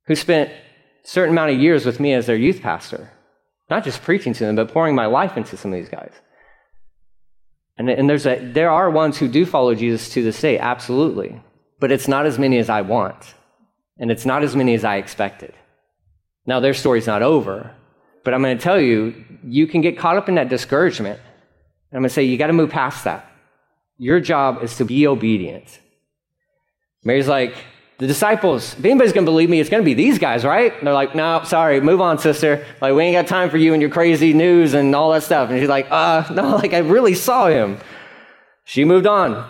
Who 0.07 0.15
spent 0.15 0.49
a 0.49 1.07
certain 1.07 1.35
amount 1.35 1.51
of 1.51 1.59
years 1.59 1.85
with 1.85 1.99
me 1.99 2.11
as 2.13 2.25
their 2.25 2.35
youth 2.35 2.63
pastor. 2.63 3.11
Not 3.69 3.83
just 3.83 4.01
preaching 4.01 4.33
to 4.33 4.45
them, 4.45 4.55
but 4.55 4.73
pouring 4.73 4.95
my 4.95 5.05
life 5.05 5.37
into 5.37 5.57
some 5.57 5.71
of 5.73 5.77
these 5.77 5.89
guys. 5.89 6.13
And, 7.77 7.89
and 7.89 8.09
there's 8.09 8.25
a, 8.25 8.39
there 8.39 8.71
are 8.71 8.89
ones 8.89 9.17
who 9.17 9.27
do 9.27 9.45
follow 9.45 9.75
Jesus 9.75 10.09
to 10.09 10.23
this 10.23 10.41
day, 10.41 10.57
absolutely. 10.57 11.41
But 11.79 11.91
it's 11.91 12.07
not 12.07 12.25
as 12.25 12.39
many 12.39 12.57
as 12.57 12.69
I 12.69 12.81
want. 12.81 13.35
And 13.99 14.11
it's 14.11 14.25
not 14.25 14.43
as 14.43 14.55
many 14.55 14.73
as 14.73 14.83
I 14.83 14.97
expected. 14.97 15.53
Now, 16.45 16.59
their 16.59 16.73
story's 16.73 17.07
not 17.07 17.21
over, 17.21 17.71
but 18.23 18.33
I'm 18.33 18.41
going 18.41 18.57
to 18.57 18.63
tell 18.63 18.79
you, 18.79 19.25
you 19.43 19.67
can 19.67 19.81
get 19.81 19.97
caught 19.97 20.17
up 20.17 20.29
in 20.29 20.35
that 20.35 20.49
discouragement. 20.49 21.19
And 21.19 21.97
I'm 21.97 22.01
going 22.01 22.09
to 22.09 22.13
say, 22.13 22.23
you 22.23 22.37
got 22.37 22.47
to 22.47 22.53
move 22.53 22.69
past 22.69 23.03
that. 23.03 23.29
Your 23.97 24.19
job 24.19 24.63
is 24.63 24.77
to 24.77 24.85
be 24.85 25.07
obedient. 25.07 25.79
Mary's 27.03 27.27
like, 27.27 27.55
the 27.99 28.05
disciples, 28.05 28.77
if 28.77 28.85
anybody's 28.85 29.11
going 29.11 29.25
to 29.25 29.31
believe 29.31 29.49
me, 29.49 29.59
it's 29.59 29.71
going 29.71 29.81
to 29.81 29.85
be 29.85 29.95
these 29.95 30.19
guys, 30.19 30.45
right? 30.45 30.71
And 30.77 30.85
they're 30.85 30.93
like, 30.93 31.15
no, 31.15 31.41
sorry, 31.45 31.81
move 31.81 31.99
on, 31.99 32.19
sister. 32.19 32.63
Like, 32.79 32.93
we 32.93 33.03
ain't 33.03 33.15
got 33.15 33.27
time 33.27 33.49
for 33.49 33.57
you 33.57 33.73
and 33.73 33.81
your 33.81 33.89
crazy 33.89 34.33
news 34.33 34.75
and 34.75 34.93
all 34.93 35.11
that 35.13 35.23
stuff. 35.23 35.49
And 35.49 35.59
she's 35.59 35.69
like, 35.69 35.87
uh, 35.89 36.25
no, 36.33 36.57
like, 36.57 36.73
I 36.73 36.79
really 36.79 37.15
saw 37.15 37.47
him. 37.47 37.79
She 38.65 38.85
moved 38.85 39.07
on. 39.07 39.33
It 39.33 39.45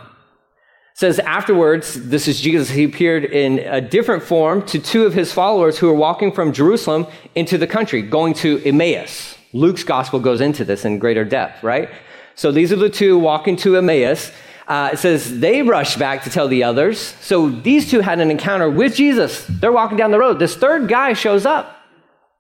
says 0.93 1.19
afterwards, 1.19 2.07
this 2.09 2.27
is 2.27 2.39
Jesus, 2.39 2.69
he 2.69 2.85
appeared 2.85 3.25
in 3.25 3.59
a 3.59 3.81
different 3.81 4.23
form 4.23 4.65
to 4.67 4.79
two 4.79 5.05
of 5.05 5.13
his 5.13 5.33
followers 5.33 5.77
who 5.77 5.87
were 5.87 5.93
walking 5.93 6.31
from 6.31 6.53
Jerusalem 6.53 7.05
into 7.35 7.57
the 7.57 7.67
country, 7.67 8.01
going 8.01 8.33
to 8.35 8.61
Emmaus. 8.65 9.37
Luke's 9.51 9.83
gospel 9.83 10.19
goes 10.19 10.39
into 10.39 10.63
this 10.63 10.85
in 10.85 10.99
greater 10.99 11.25
depth, 11.25 11.63
right? 11.63 11.89
So 12.35 12.51
these 12.51 12.71
are 12.71 12.77
the 12.77 12.89
two 12.89 13.17
walking 13.19 13.57
to 13.57 13.75
Emmaus. 13.75 14.31
Uh, 14.67 14.89
it 14.93 14.97
says 14.97 15.39
they 15.39 15.61
rushed 15.61 15.97
back 15.97 16.23
to 16.23 16.29
tell 16.29 16.47
the 16.47 16.63
others. 16.63 16.99
So 17.21 17.49
these 17.49 17.89
two 17.89 18.01
had 18.01 18.19
an 18.19 18.29
encounter 18.29 18.69
with 18.69 18.95
Jesus. 18.95 19.45
They're 19.47 19.71
walking 19.71 19.97
down 19.97 20.11
the 20.11 20.19
road. 20.19 20.39
This 20.39 20.55
third 20.55 20.89
guy 20.89 21.13
shows 21.13 21.45
up. 21.45 21.77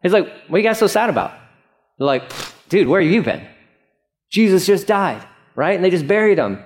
He's 0.03 0.11
like, 0.11 0.27
What 0.47 0.57
are 0.57 0.59
you 0.59 0.67
guys 0.67 0.77
so 0.77 0.87
sad 0.87 1.09
about? 1.09 1.31
They're 1.97 2.07
like, 2.07 2.23
Dude, 2.69 2.87
where 2.87 3.01
have 3.01 3.09
you 3.09 3.23
been? 3.23 3.47
Jesus 4.29 4.65
just 4.65 4.87
died, 4.87 5.25
right? 5.55 5.75
And 5.75 5.83
they 5.83 5.89
just 5.89 6.07
buried 6.07 6.37
him. 6.37 6.63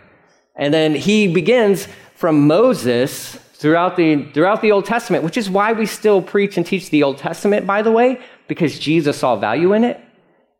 And 0.56 0.74
then 0.74 0.96
he 0.96 1.32
begins 1.32 1.88
from 2.16 2.48
Moses 2.48 3.36
throughout 3.54 3.96
the, 3.96 4.26
throughout 4.34 4.62
the 4.64 4.72
Old 4.72 4.86
Testament, 4.86 5.24
which 5.24 5.38
is 5.38 5.50
why 5.50 5.74
we 5.74 5.86
still 5.86 6.22
preach 6.22 6.58
and 6.58 6.66
teach 6.66 6.90
the 6.90 7.04
Old 7.04 7.20
Testament, 7.20 7.68
by 7.68 7.84
the 7.84 7.92
way, 7.92 8.20
because 8.48 8.80
Jesus 8.80 9.18
saw 9.18 9.36
value 9.36 9.74
in 9.74 9.84
it. 9.84 10.00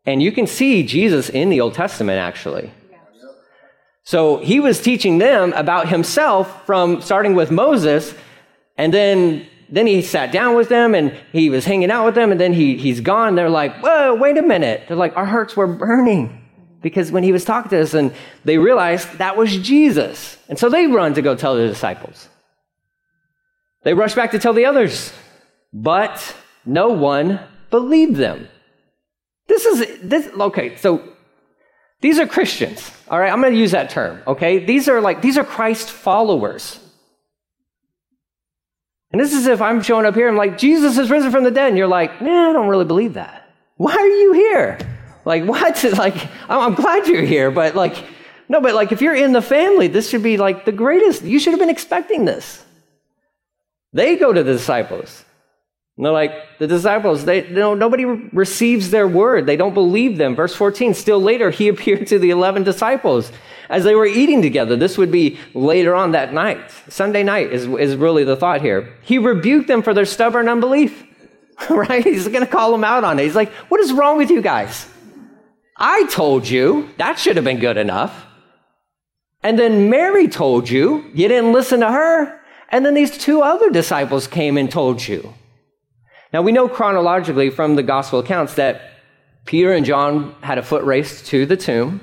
And 0.06 0.22
you 0.22 0.30
can 0.32 0.46
see 0.46 0.84
Jesus 0.84 1.28
in 1.28 1.50
the 1.50 1.60
Old 1.60 1.74
Testament, 1.74 2.18
actually. 2.18 2.70
So 4.04 4.38
he 4.38 4.60
was 4.60 4.80
teaching 4.80 5.18
them 5.18 5.52
about 5.52 5.88
himself 5.88 6.66
from 6.66 7.00
starting 7.00 7.34
with 7.34 7.50
Moses, 7.50 8.14
and 8.76 8.92
then 8.92 9.46
then 9.72 9.86
he 9.86 10.02
sat 10.02 10.32
down 10.32 10.54
with 10.54 10.68
them 10.68 10.94
and 10.94 11.18
he 11.32 11.48
was 11.48 11.64
hanging 11.64 11.90
out 11.90 12.04
with 12.04 12.14
them, 12.14 12.30
and 12.30 12.38
then 12.38 12.52
he, 12.52 12.76
he's 12.76 13.00
gone. 13.00 13.36
They're 13.36 13.48
like, 13.48 13.74
whoa, 13.78 14.14
wait 14.14 14.36
a 14.36 14.42
minute. 14.42 14.84
They're 14.86 14.98
like, 14.98 15.16
our 15.16 15.24
hearts 15.24 15.56
were 15.56 15.66
burning 15.66 16.42
because 16.82 17.10
when 17.10 17.22
he 17.22 17.32
was 17.32 17.44
talking 17.44 17.70
to 17.70 17.80
us, 17.80 17.94
and 17.94 18.12
they 18.44 18.58
realized 18.58 19.18
that 19.18 19.36
was 19.36 19.56
Jesus. 19.56 20.36
And 20.48 20.58
so 20.58 20.68
they 20.68 20.86
run 20.88 21.14
to 21.14 21.22
go 21.22 21.34
tell 21.34 21.54
the 21.54 21.66
disciples. 21.66 22.28
They 23.84 23.94
rush 23.94 24.14
back 24.14 24.32
to 24.32 24.38
tell 24.38 24.52
the 24.52 24.66
others, 24.66 25.12
but 25.72 26.36
no 26.66 26.88
one 26.88 27.40
believed 27.70 28.16
them. 28.16 28.48
This 29.48 29.64
is 29.64 30.00
this 30.02 30.28
okay, 30.38 30.76
so 30.76 31.02
these 32.02 32.18
are 32.18 32.26
Christians, 32.26 32.90
all 33.08 33.18
right? 33.18 33.32
I'm 33.32 33.40
going 33.40 33.52
to 33.52 33.58
use 33.58 33.70
that 33.70 33.90
term, 33.90 34.20
okay? 34.26 34.58
These 34.58 34.88
are 34.88 35.00
like, 35.00 35.22
these 35.22 35.38
are 35.38 35.44
Christ 35.44 35.88
followers. 35.88 36.80
And 39.12 39.20
this 39.20 39.32
is 39.32 39.46
if 39.46 39.62
I'm 39.62 39.82
showing 39.82 40.04
up 40.04 40.16
here, 40.16 40.28
I'm 40.28 40.36
like, 40.36 40.58
Jesus 40.58 40.98
is 40.98 41.10
risen 41.10 41.30
from 41.30 41.44
the 41.44 41.52
dead. 41.52 41.68
And 41.68 41.78
you're 41.78 41.86
like, 41.86 42.20
nah, 42.20 42.50
I 42.50 42.52
don't 42.52 42.66
really 42.66 42.84
believe 42.84 43.14
that. 43.14 43.48
Why 43.76 43.92
are 43.92 44.06
you 44.06 44.32
here? 44.32 44.78
Like, 45.24 45.44
what? 45.48 45.84
Like, 45.96 46.16
I'm 46.48 46.74
glad 46.74 47.06
you're 47.06 47.22
here, 47.22 47.52
but 47.52 47.76
like, 47.76 48.04
no, 48.48 48.60
but 48.60 48.74
like, 48.74 48.90
if 48.90 49.00
you're 49.00 49.14
in 49.14 49.32
the 49.32 49.40
family, 49.40 49.86
this 49.86 50.10
should 50.10 50.24
be 50.24 50.38
like 50.38 50.64
the 50.64 50.72
greatest. 50.72 51.22
You 51.22 51.38
should 51.38 51.52
have 51.52 51.60
been 51.60 51.70
expecting 51.70 52.24
this. 52.24 52.64
They 53.92 54.16
go 54.16 54.32
to 54.32 54.42
the 54.42 54.54
disciples. 54.54 55.24
And 55.96 56.06
they're 56.06 56.12
like, 56.12 56.58
the 56.58 56.66
disciples, 56.66 57.26
they, 57.26 57.48
no, 57.50 57.74
nobody 57.74 58.04
receives 58.04 58.90
their 58.90 59.06
word. 59.06 59.44
They 59.44 59.56
don't 59.56 59.74
believe 59.74 60.16
them. 60.16 60.34
Verse 60.34 60.54
14, 60.54 60.94
still 60.94 61.20
later, 61.20 61.50
he 61.50 61.68
appeared 61.68 62.06
to 62.08 62.18
the 62.18 62.30
11 62.30 62.62
disciples 62.62 63.30
as 63.68 63.84
they 63.84 63.94
were 63.94 64.06
eating 64.06 64.42
together. 64.42 64.76
This 64.76 64.96
would 64.98 65.10
be 65.10 65.38
later 65.54 65.94
on 65.94 66.12
that 66.12 66.32
night. 66.32 66.70
Sunday 66.88 67.22
night 67.22 67.52
is, 67.52 67.66
is 67.66 67.96
really 67.96 68.24
the 68.24 68.36
thought 68.36 68.62
here. 68.62 68.94
He 69.02 69.18
rebuked 69.18 69.68
them 69.68 69.82
for 69.82 69.94
their 69.94 70.06
stubborn 70.06 70.48
unbelief, 70.48 71.04
right? 71.70 72.04
He's 72.04 72.28
going 72.28 72.44
to 72.44 72.50
call 72.50 72.72
them 72.72 72.84
out 72.84 73.04
on 73.04 73.18
it. 73.18 73.24
He's 73.24 73.36
like, 73.36 73.52
what 73.68 73.80
is 73.80 73.92
wrong 73.92 74.18
with 74.18 74.30
you 74.30 74.40
guys? 74.40 74.88
I 75.76 76.06
told 76.06 76.48
you 76.48 76.88
that 76.98 77.18
should 77.18 77.36
have 77.36 77.44
been 77.44 77.60
good 77.60 77.76
enough. 77.76 78.26
And 79.42 79.58
then 79.58 79.90
Mary 79.90 80.28
told 80.28 80.70
you, 80.70 81.10
you 81.14 81.28
didn't 81.28 81.52
listen 81.52 81.80
to 81.80 81.90
her. 81.90 82.40
And 82.68 82.86
then 82.86 82.94
these 82.94 83.18
two 83.18 83.42
other 83.42 83.70
disciples 83.70 84.26
came 84.26 84.56
and 84.56 84.70
told 84.70 85.06
you. 85.06 85.34
Now, 86.32 86.42
we 86.42 86.52
know 86.52 86.68
chronologically 86.68 87.50
from 87.50 87.76
the 87.76 87.82
gospel 87.82 88.18
accounts 88.18 88.54
that 88.54 88.90
Peter 89.44 89.72
and 89.72 89.84
John 89.84 90.34
had 90.40 90.58
a 90.58 90.62
foot 90.62 90.84
race 90.84 91.22
to 91.28 91.44
the 91.46 91.56
tomb, 91.56 92.00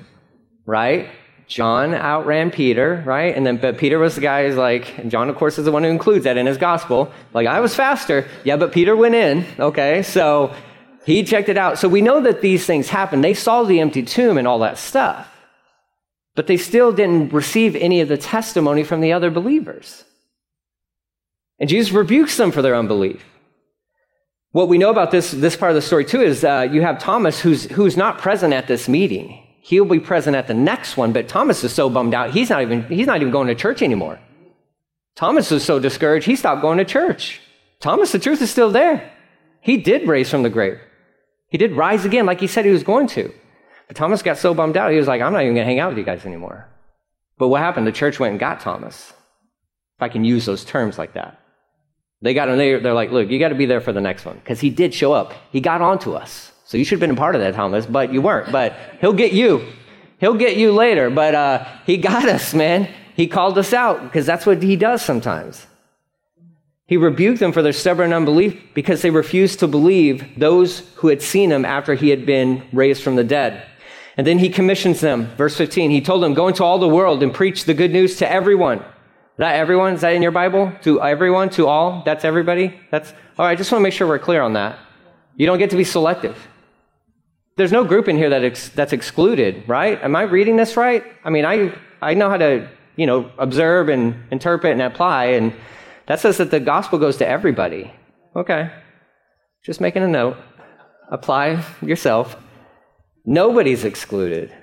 right? 0.66 1.10
John 1.48 1.96
outran 1.96 2.52
Peter, 2.52 3.02
right? 3.08 3.36
And 3.36 3.44
then, 3.46 3.58
but 3.58 3.80
Peter 3.80 3.98
was 3.98 4.14
the 4.14 4.22
guy 4.22 4.46
who's 4.46 4.56
like, 4.56 5.00
and 5.00 5.10
John, 5.10 5.30
of 5.30 5.36
course, 5.36 5.58
is 5.58 5.66
the 5.66 5.72
one 5.72 5.84
who 5.84 5.90
includes 5.90 6.26
that 6.26 6.38
in 6.38 6.46
his 6.46 6.60
gospel. 6.60 7.12
Like, 7.34 7.48
I 7.48 7.60
was 7.60 7.76
faster. 7.76 8.28
Yeah, 8.44 8.58
but 8.58 8.72
Peter 8.72 8.96
went 8.96 9.16
in, 9.16 9.46
okay? 9.58 10.04
So 10.04 10.54
he 11.06 11.24
checked 11.24 11.50
it 11.50 11.58
out. 11.58 11.80
So 11.80 11.90
we 11.90 12.04
know 12.04 12.22
that 12.22 12.42
these 12.42 12.68
things 12.68 12.90
happened. 12.90 13.24
They 13.24 13.34
saw 13.34 13.64
the 13.64 13.80
empty 13.80 14.04
tomb 14.04 14.38
and 14.38 14.48
all 14.48 14.60
that 14.60 14.78
stuff, 14.78 15.28
but 16.36 16.46
they 16.46 16.58
still 16.58 16.92
didn't 16.92 17.34
receive 17.34 17.76
any 17.76 18.02
of 18.02 18.10
the 18.10 18.18
testimony 18.18 18.84
from 18.84 19.02
the 19.02 19.14
other 19.14 19.32
believers. 19.32 20.06
And 21.58 21.68
Jesus 21.68 21.92
rebukes 21.92 22.38
them 22.38 22.52
for 22.52 22.62
their 22.62 22.76
unbelief. 22.76 23.26
What 24.52 24.68
we 24.68 24.80
know 24.80 24.90
about 24.90 25.12
this, 25.12 25.30
this 25.32 25.56
part 25.56 25.72
of 25.72 25.76
the 25.76 25.82
story 25.82 26.06
too 26.06 26.22
is 26.22 26.44
uh, 26.44 26.68
you 26.72 26.82
have 26.82 26.98
Thomas 26.98 27.40
who's, 27.40 27.66
who's 27.66 27.96
not 27.96 28.18
present 28.18 28.54
at 28.54 28.68
this 28.68 28.90
meeting. 28.90 29.46
He'll 29.62 29.86
be 29.86 30.00
present 30.00 30.36
at 30.36 30.48
the 30.48 30.56
next 30.56 30.98
one, 30.98 31.14
but 31.14 31.28
Thomas 31.28 31.64
is 31.64 31.72
so 31.72 31.90
bummed 31.90 32.16
out, 32.16 32.32
he's 32.32 32.50
not 32.50 32.64
even, 32.64 32.84
he's 32.84 33.06
not 33.06 33.22
even 33.22 33.32
going 33.32 33.48
to 33.48 33.56
church 33.56 33.84
anymore. 33.84 34.20
Thomas 35.16 35.52
is 35.52 35.64
so 35.64 35.80
discouraged, 35.80 36.26
he 36.26 36.36
stopped 36.36 36.62
going 36.62 36.80
to 36.80 36.86
church. 36.86 37.42
Thomas, 37.80 38.12
the 38.12 38.20
truth 38.20 38.42
is 38.42 38.50
still 38.50 38.72
there. 38.72 39.12
He 39.62 39.78
did 39.78 40.08
raise 40.08 40.30
from 40.30 40.44
the 40.44 40.50
grave. 40.50 40.80
He 41.50 41.58
did 41.58 41.74
rise 41.74 42.06
again 42.06 42.26
like 42.26 42.40
he 42.40 42.48
said 42.48 42.66
he 42.66 42.72
was 42.72 42.84
going 42.84 43.08
to. 43.08 43.32
But 43.88 43.98
Thomas 43.98 44.24
got 44.24 44.38
so 44.38 44.54
bummed 44.54 44.78
out, 44.78 44.92
he 44.92 44.98
was 44.98 45.08
like, 45.08 45.22
I'm 45.22 45.34
not 45.34 45.44
even 45.44 45.56
going 45.56 45.66
to 45.66 45.72
hang 45.72 45.80
out 45.80 45.90
with 45.90 45.98
you 45.98 46.04
guys 46.04 46.26
anymore. 46.26 46.68
But 47.38 47.50
what 47.50 47.62
happened? 47.62 47.86
The 47.86 47.92
church 47.92 48.20
went 48.20 48.32
and 48.32 48.40
got 48.40 48.60
Thomas. 48.60 49.14
If 49.98 50.02
I 50.02 50.10
can 50.10 50.24
use 50.24 50.46
those 50.46 50.66
terms 50.66 50.98
like 50.98 51.14
that. 51.14 51.39
They 52.22 52.34
got 52.34 52.50
him, 52.50 52.58
they, 52.58 52.78
they're 52.80 52.94
like, 52.94 53.12
look, 53.12 53.30
you 53.30 53.40
got 53.40 53.50
to 53.50 53.56
be 53.56 53.66
there 53.66 53.82
for 53.82 53.94
the 53.94 54.02
next 54.02 54.26
one. 54.26 54.36
Because 54.36 54.60
he 54.60 54.70
did 54.70 54.94
show 54.94 55.14
up. 55.14 55.34
He 55.52 55.62
got 55.62 55.82
onto 55.82 56.14
us. 56.14 56.52
So 56.66 56.78
you 56.78 56.84
should 56.84 57.00
have 57.02 57.08
been 57.08 57.18
a 57.18 57.20
part 57.20 57.36
of 57.36 57.42
that, 57.42 57.56
Thomas, 57.56 57.86
but 57.86 58.14
you 58.14 58.22
weren't. 58.22 58.52
But 58.52 58.76
he'll 59.00 59.14
get 59.14 59.32
you. 59.32 59.66
He'll 60.20 60.36
get 60.36 60.58
you 60.58 60.74
later. 60.74 61.10
But 61.10 61.34
uh, 61.34 61.66
he 61.86 61.98
got 61.98 62.28
us, 62.28 62.54
man. 62.54 62.94
He 63.16 63.28
called 63.28 63.58
us 63.58 63.74
out 63.74 64.04
because 64.04 64.26
that's 64.26 64.46
what 64.46 64.62
he 64.62 64.76
does 64.76 65.02
sometimes. 65.02 65.66
He 66.86 66.98
rebuked 66.98 67.40
them 67.40 67.52
for 67.52 67.62
their 67.62 67.74
stubborn 67.74 68.14
unbelief 68.14 68.60
because 68.74 69.02
they 69.02 69.12
refused 69.12 69.60
to 69.60 69.68
believe 69.68 70.26
those 70.38 70.80
who 70.96 71.08
had 71.08 71.22
seen 71.22 71.52
him 71.52 71.64
after 71.64 71.94
he 71.94 72.10
had 72.10 72.26
been 72.26 72.64
raised 72.74 73.04
from 73.04 73.16
the 73.16 73.24
dead. 73.24 73.64
And 74.18 74.28
then 74.28 74.40
he 74.40 74.50
commissions 74.50 75.00
them. 75.00 75.28
Verse 75.38 75.56
15, 75.56 75.92
he 75.92 76.02
told 76.02 76.24
them, 76.24 76.34
Go 76.34 76.48
into 76.48 76.64
all 76.64 76.80
the 76.80 76.88
world 76.88 77.24
and 77.24 77.34
preach 77.34 77.64
the 77.64 77.74
good 77.74 77.92
news 77.92 78.18
to 78.18 78.30
everyone 78.30 78.84
that 79.40 79.56
everyone? 79.56 79.94
Is 79.94 80.02
that 80.02 80.14
in 80.14 80.22
your 80.22 80.32
Bible? 80.32 80.72
To 80.84 81.02
everyone? 81.02 81.50
To 81.52 81.68
all? 81.68 82.04
That's 82.06 82.24
everybody? 82.24 82.80
That's 82.92 83.12
all 83.38 83.46
right. 83.46 83.52
I 83.52 83.56
just 83.56 83.72
want 83.72 83.82
to 83.82 83.84
make 83.84 83.94
sure 83.94 84.08
we're 84.08 84.20
clear 84.20 84.42
on 84.42 84.54
that. 84.54 84.78
You 85.36 85.46
don't 85.46 85.58
get 85.58 85.70
to 85.72 85.78
be 85.78 85.86
selective. 85.86 86.38
There's 87.56 87.72
no 87.72 87.84
group 87.84 88.08
in 88.08 88.18
here 88.18 88.30
that 88.30 88.44
ex- 88.44 88.70
that's 88.70 88.94
excluded, 88.94 89.64
right? 89.68 90.02
Am 90.04 90.16
I 90.16 90.24
reading 90.24 90.58
this 90.58 90.78
right? 90.78 91.04
I 91.24 91.30
mean, 91.30 91.46
I 91.46 91.74
I 92.02 92.14
know 92.14 92.30
how 92.30 92.38
to 92.38 92.70
you 92.96 93.06
know 93.06 93.32
observe 93.38 93.90
and 93.90 94.16
interpret 94.32 94.74
and 94.74 94.82
apply, 94.82 95.26
and 95.38 95.54
that 96.08 96.20
says 96.20 96.38
that 96.38 96.52
the 96.52 96.60
gospel 96.60 97.00
goes 97.00 97.18
to 97.18 97.28
everybody. 97.28 97.94
Okay, 98.36 98.72
just 99.66 99.82
making 99.82 100.04
a 100.04 100.08
note. 100.08 100.38
Apply 101.12 101.64
yourself. 101.82 102.36
Nobody's 103.26 103.84
excluded. 103.84 104.54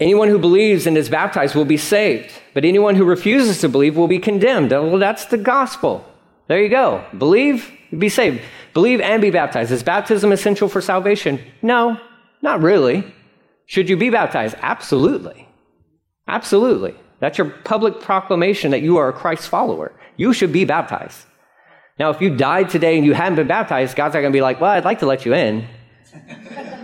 Anyone 0.00 0.28
who 0.28 0.38
believes 0.38 0.86
and 0.86 0.96
is 0.96 1.10
baptized 1.10 1.54
will 1.54 1.66
be 1.66 1.76
saved, 1.76 2.32
but 2.54 2.64
anyone 2.64 2.94
who 2.94 3.04
refuses 3.04 3.60
to 3.60 3.68
believe 3.68 3.96
will 3.96 4.08
be 4.08 4.18
condemned. 4.18 4.70
Well, 4.70 4.98
that's 4.98 5.26
the 5.26 5.36
gospel. 5.36 6.06
There 6.48 6.60
you 6.60 6.70
go. 6.70 7.04
Believe, 7.16 7.70
be 7.96 8.08
saved. 8.08 8.40
Believe 8.72 9.00
and 9.00 9.20
be 9.20 9.30
baptized. 9.30 9.70
Is 9.70 9.82
baptism 9.82 10.32
essential 10.32 10.68
for 10.68 10.80
salvation? 10.80 11.38
No, 11.60 12.00
not 12.40 12.62
really. 12.62 13.04
Should 13.66 13.90
you 13.90 13.96
be 13.96 14.08
baptized? 14.08 14.56
Absolutely. 14.62 15.46
Absolutely. 16.26 16.94
That's 17.20 17.36
your 17.36 17.50
public 17.50 18.00
proclamation 18.00 18.70
that 18.70 18.80
you 18.80 18.96
are 18.96 19.10
a 19.10 19.12
Christ 19.12 19.48
follower. 19.48 19.92
You 20.16 20.32
should 20.32 20.52
be 20.52 20.64
baptized. 20.64 21.26
Now, 21.98 22.08
if 22.08 22.22
you 22.22 22.34
died 22.34 22.70
today 22.70 22.96
and 22.96 23.04
you 23.04 23.12
hadn't 23.12 23.36
been 23.36 23.46
baptized, 23.46 23.94
God's 23.96 24.14
not 24.14 24.20
going 24.20 24.32
to 24.32 24.36
be 24.36 24.40
like, 24.40 24.60
well, 24.60 24.70
I'd 24.70 24.86
like 24.86 25.00
to 25.00 25.06
let 25.06 25.26
you 25.26 25.34
in. 25.34 25.68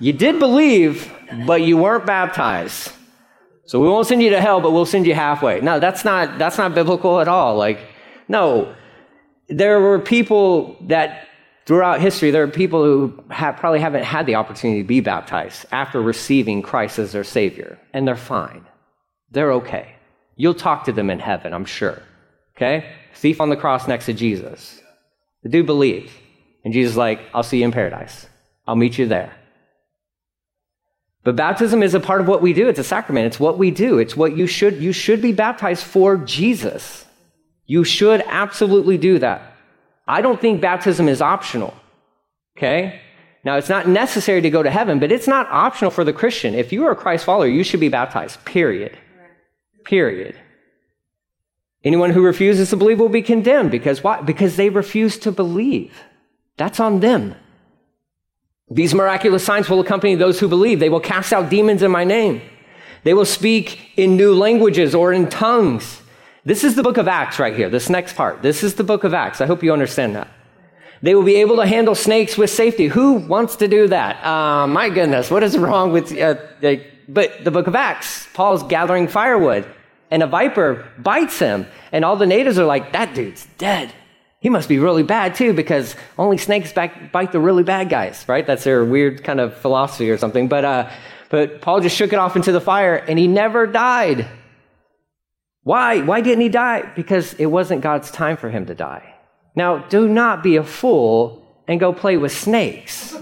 You 0.00 0.12
did 0.12 0.38
believe, 0.38 1.10
but 1.46 1.62
you 1.62 1.76
weren't 1.76 2.06
baptized. 2.06 2.92
So 3.64 3.80
we 3.80 3.88
won't 3.88 4.06
send 4.06 4.22
you 4.22 4.30
to 4.30 4.40
hell, 4.40 4.60
but 4.60 4.70
we'll 4.70 4.86
send 4.86 5.06
you 5.06 5.14
halfway. 5.14 5.60
No, 5.60 5.80
that's 5.80 6.04
not, 6.04 6.38
that's 6.38 6.58
not 6.58 6.74
biblical 6.74 7.20
at 7.20 7.28
all. 7.28 7.56
Like, 7.56 7.80
no. 8.28 8.74
There 9.48 9.80
were 9.80 9.98
people 9.98 10.76
that 10.82 11.28
throughout 11.66 12.00
history, 12.00 12.30
there 12.30 12.44
are 12.44 12.48
people 12.48 12.84
who 12.84 13.24
have, 13.30 13.56
probably 13.56 13.80
haven't 13.80 14.04
had 14.04 14.26
the 14.26 14.36
opportunity 14.36 14.82
to 14.82 14.86
be 14.86 15.00
baptized 15.00 15.66
after 15.72 16.00
receiving 16.00 16.62
Christ 16.62 16.98
as 16.98 17.12
their 17.12 17.24
Savior, 17.24 17.78
and 17.92 18.06
they're 18.06 18.16
fine. 18.16 18.64
They're 19.30 19.52
okay. 19.54 19.96
You'll 20.36 20.54
talk 20.54 20.84
to 20.84 20.92
them 20.92 21.10
in 21.10 21.18
heaven, 21.18 21.52
I'm 21.52 21.64
sure. 21.64 22.00
Okay? 22.56 22.88
Thief 23.14 23.40
on 23.40 23.50
the 23.50 23.56
cross 23.56 23.88
next 23.88 24.06
to 24.06 24.12
Jesus. 24.12 24.80
The 25.42 25.48
dude 25.48 25.66
believed. 25.66 26.12
And 26.64 26.72
Jesus 26.72 26.96
like, 26.96 27.20
I'll 27.34 27.42
see 27.42 27.58
you 27.58 27.64
in 27.64 27.72
paradise. 27.72 28.26
I'll 28.66 28.76
meet 28.76 28.98
you 28.98 29.06
there. 29.06 29.35
But 31.26 31.34
baptism 31.34 31.82
is 31.82 31.92
a 31.92 31.98
part 31.98 32.20
of 32.20 32.28
what 32.28 32.40
we 32.40 32.52
do. 32.52 32.68
It's 32.68 32.78
a 32.78 32.84
sacrament. 32.84 33.26
It's 33.26 33.40
what 33.40 33.58
we 33.58 33.72
do. 33.72 33.98
It's 33.98 34.16
what 34.16 34.36
you 34.36 34.46
should 34.46 34.76
you 34.80 34.92
should 34.92 35.20
be 35.20 35.32
baptized 35.32 35.82
for 35.82 36.16
Jesus. 36.18 37.04
You 37.66 37.82
should 37.82 38.22
absolutely 38.28 38.96
do 38.96 39.18
that. 39.18 39.42
I 40.06 40.22
don't 40.22 40.40
think 40.40 40.60
baptism 40.60 41.08
is 41.08 41.20
optional. 41.20 41.74
Okay? 42.56 43.00
Now, 43.42 43.56
it's 43.56 43.68
not 43.68 43.88
necessary 43.88 44.40
to 44.40 44.50
go 44.50 44.62
to 44.62 44.70
heaven, 44.70 45.00
but 45.00 45.10
it's 45.10 45.26
not 45.26 45.48
optional 45.50 45.90
for 45.90 46.04
the 46.04 46.12
Christian. 46.12 46.54
If 46.54 46.72
you 46.72 46.84
are 46.86 46.92
a 46.92 47.02
Christ 47.04 47.24
follower, 47.24 47.48
you 47.48 47.64
should 47.64 47.80
be 47.80 47.88
baptized, 47.88 48.44
period. 48.44 48.96
Period. 49.84 50.36
Anyone 51.82 52.10
who 52.10 52.22
refuses 52.22 52.70
to 52.70 52.76
believe 52.76 53.00
will 53.00 53.08
be 53.08 53.22
condemned 53.22 53.72
because 53.72 54.04
why? 54.04 54.22
Because 54.22 54.54
they 54.54 54.70
refuse 54.70 55.18
to 55.18 55.32
believe. 55.32 55.92
That's 56.56 56.78
on 56.78 57.00
them. 57.00 57.34
These 58.70 58.94
miraculous 58.94 59.44
signs 59.44 59.70
will 59.70 59.80
accompany 59.80 60.16
those 60.16 60.40
who 60.40 60.48
believe. 60.48 60.80
They 60.80 60.88
will 60.88 61.00
cast 61.00 61.32
out 61.32 61.50
demons 61.50 61.82
in 61.82 61.90
my 61.90 62.04
name. 62.04 62.42
They 63.04 63.14
will 63.14 63.24
speak 63.24 63.92
in 63.96 64.16
new 64.16 64.34
languages 64.34 64.94
or 64.94 65.12
in 65.12 65.28
tongues. 65.28 66.02
This 66.44 66.64
is 66.64 66.74
the 66.74 66.82
book 66.82 66.96
of 66.96 67.06
Acts 67.06 67.38
right 67.38 67.54
here, 67.54 67.70
this 67.70 67.88
next 67.88 68.16
part. 68.16 68.42
This 68.42 68.64
is 68.64 68.74
the 68.74 68.84
book 68.84 69.04
of 69.04 69.14
Acts. 69.14 69.40
I 69.40 69.46
hope 69.46 69.62
you 69.62 69.72
understand 69.72 70.16
that. 70.16 70.28
They 71.02 71.14
will 71.14 71.22
be 71.22 71.36
able 71.36 71.56
to 71.56 71.66
handle 71.66 71.94
snakes 71.94 72.36
with 72.36 72.50
safety. 72.50 72.88
Who 72.88 73.14
wants 73.14 73.56
to 73.56 73.68
do 73.68 73.86
that? 73.88 74.24
Uh, 74.24 74.66
my 74.66 74.88
goodness, 74.88 75.30
what 75.30 75.44
is 75.44 75.56
wrong 75.56 75.92
with, 75.92 76.16
uh, 76.18 76.34
but 77.08 77.44
the 77.44 77.50
book 77.52 77.68
of 77.68 77.76
Acts, 77.76 78.26
Paul's 78.34 78.64
gathering 78.64 79.06
firewood 79.06 79.66
and 80.10 80.22
a 80.22 80.26
viper 80.26 80.88
bites 80.98 81.38
him. 81.38 81.66
And 81.92 82.04
all 82.04 82.16
the 82.16 82.26
natives 82.26 82.58
are 82.58 82.64
like, 82.64 82.92
that 82.92 83.14
dude's 83.14 83.46
dead. 83.58 83.92
He 84.46 84.50
must 84.50 84.68
be 84.68 84.78
really 84.78 85.02
bad 85.02 85.34
too 85.34 85.52
because 85.54 85.96
only 86.16 86.38
snakes 86.38 86.72
bite 86.72 87.32
the 87.32 87.40
really 87.40 87.64
bad 87.64 87.88
guys, 87.88 88.24
right? 88.28 88.46
That's 88.46 88.62
their 88.62 88.84
weird 88.84 89.24
kind 89.24 89.40
of 89.40 89.56
philosophy 89.56 90.08
or 90.08 90.16
something. 90.18 90.46
But, 90.46 90.64
uh, 90.64 90.90
but 91.30 91.60
Paul 91.60 91.80
just 91.80 91.96
shook 91.96 92.12
it 92.12 92.20
off 92.20 92.36
into 92.36 92.52
the 92.52 92.60
fire 92.60 92.94
and 92.94 93.18
he 93.18 93.26
never 93.26 93.66
died. 93.66 94.28
Why? 95.64 96.00
Why 96.02 96.20
didn't 96.20 96.42
he 96.42 96.48
die? 96.48 96.88
Because 96.94 97.34
it 97.34 97.46
wasn't 97.46 97.80
God's 97.80 98.08
time 98.12 98.36
for 98.36 98.48
him 98.48 98.66
to 98.66 98.74
die. 98.76 99.16
Now, 99.56 99.78
do 99.78 100.06
not 100.06 100.44
be 100.44 100.54
a 100.54 100.62
fool 100.62 101.44
and 101.66 101.80
go 101.80 101.92
play 101.92 102.16
with 102.16 102.30
snakes. 102.30 103.16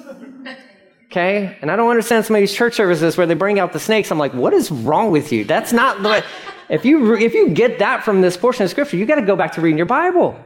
Okay? 1.07 1.57
And 1.63 1.71
I 1.71 1.77
don't 1.77 1.89
understand 1.89 2.27
some 2.27 2.37
of 2.37 2.41
these 2.41 2.53
church 2.53 2.75
services 2.75 3.17
where 3.17 3.27
they 3.27 3.33
bring 3.33 3.59
out 3.59 3.73
the 3.73 3.81
snakes. 3.81 4.11
I'm 4.11 4.19
like, 4.19 4.35
what 4.35 4.53
is 4.53 4.71
wrong 4.71 5.11
with 5.11 5.33
you? 5.33 5.45
That's 5.45 5.73
not 5.73 6.03
the. 6.03 6.23
If 6.69 6.85
you, 6.85 7.15
if 7.15 7.33
you 7.33 7.49
get 7.49 7.79
that 7.79 8.05
from 8.05 8.21
this 8.21 8.37
portion 8.37 8.65
of 8.65 8.71
scripture, 8.71 8.99
you 8.99 9.07
got 9.07 9.15
to 9.15 9.23
go 9.23 9.37
back 9.37 9.53
to 9.53 9.63
reading 9.63 9.79
your 9.79 9.87
Bible 9.87 10.39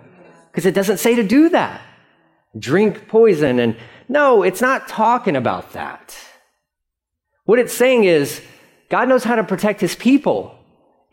because 0.58 0.66
it 0.66 0.74
doesn't 0.74 0.96
say 0.96 1.14
to 1.14 1.22
do 1.22 1.50
that. 1.50 1.80
Drink 2.58 3.06
poison. 3.06 3.60
And 3.60 3.76
no, 4.08 4.42
it's 4.42 4.60
not 4.60 4.88
talking 4.88 5.36
about 5.36 5.74
that. 5.74 6.18
What 7.44 7.60
it's 7.60 7.72
saying 7.72 8.02
is 8.02 8.42
God 8.88 9.08
knows 9.08 9.22
how 9.22 9.36
to 9.36 9.44
protect 9.44 9.80
his 9.80 9.94
people. 9.94 10.58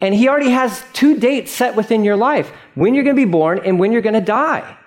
And 0.02 0.16
he 0.16 0.28
already 0.28 0.50
has 0.50 0.84
two 0.94 1.20
dates 1.20 1.52
set 1.52 1.76
within 1.76 2.04
your 2.04 2.16
life 2.16 2.52
when 2.74 2.96
you're 2.96 3.04
going 3.04 3.16
to 3.16 3.24
be 3.24 3.32
born 3.32 3.60
and 3.64 3.80
when 3.80 3.92
you're 3.92 4.02
going 4.02 4.16
to 4.16 4.20
die. 4.20 4.80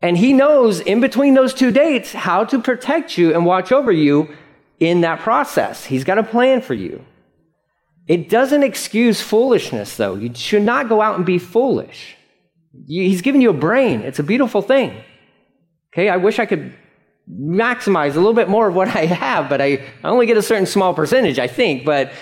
And 0.00 0.16
he 0.16 0.32
knows 0.32 0.78
in 0.78 1.00
between 1.00 1.34
those 1.34 1.54
two 1.54 1.72
dates 1.72 2.12
how 2.12 2.44
to 2.44 2.62
protect 2.62 3.18
you 3.18 3.34
and 3.34 3.44
watch 3.44 3.72
over 3.72 3.90
you 3.90 4.32
in 4.78 5.00
that 5.00 5.18
process. 5.18 5.86
He's 5.86 6.04
got 6.04 6.18
a 6.18 6.22
plan 6.22 6.60
for 6.60 6.74
you. 6.74 7.04
It 8.06 8.28
doesn't 8.28 8.62
excuse 8.62 9.20
foolishness, 9.20 9.96
though. 9.96 10.14
You 10.14 10.32
should 10.32 10.62
not 10.62 10.88
go 10.88 11.02
out 11.02 11.16
and 11.16 11.26
be 11.26 11.40
foolish. 11.40 12.16
He's 12.86 13.22
given 13.22 13.40
you 13.40 13.50
a 13.50 13.54
brain, 13.54 14.00
it's 14.00 14.18
a 14.18 14.24
beautiful 14.24 14.62
thing. 14.62 15.02
Okay, 15.92 16.08
I 16.08 16.16
wish 16.16 16.38
I 16.38 16.46
could 16.46 16.74
maximize 17.30 18.12
a 18.12 18.16
little 18.16 18.34
bit 18.34 18.48
more 18.48 18.68
of 18.68 18.74
what 18.74 18.88
I 18.96 19.06
have, 19.06 19.48
but 19.48 19.60
I, 19.60 19.84
I 20.02 20.08
only 20.08 20.26
get 20.26 20.36
a 20.36 20.42
certain 20.42 20.66
small 20.66 20.94
percentage, 20.94 21.38
I 21.38 21.46
think. 21.46 21.84
But 21.84 22.12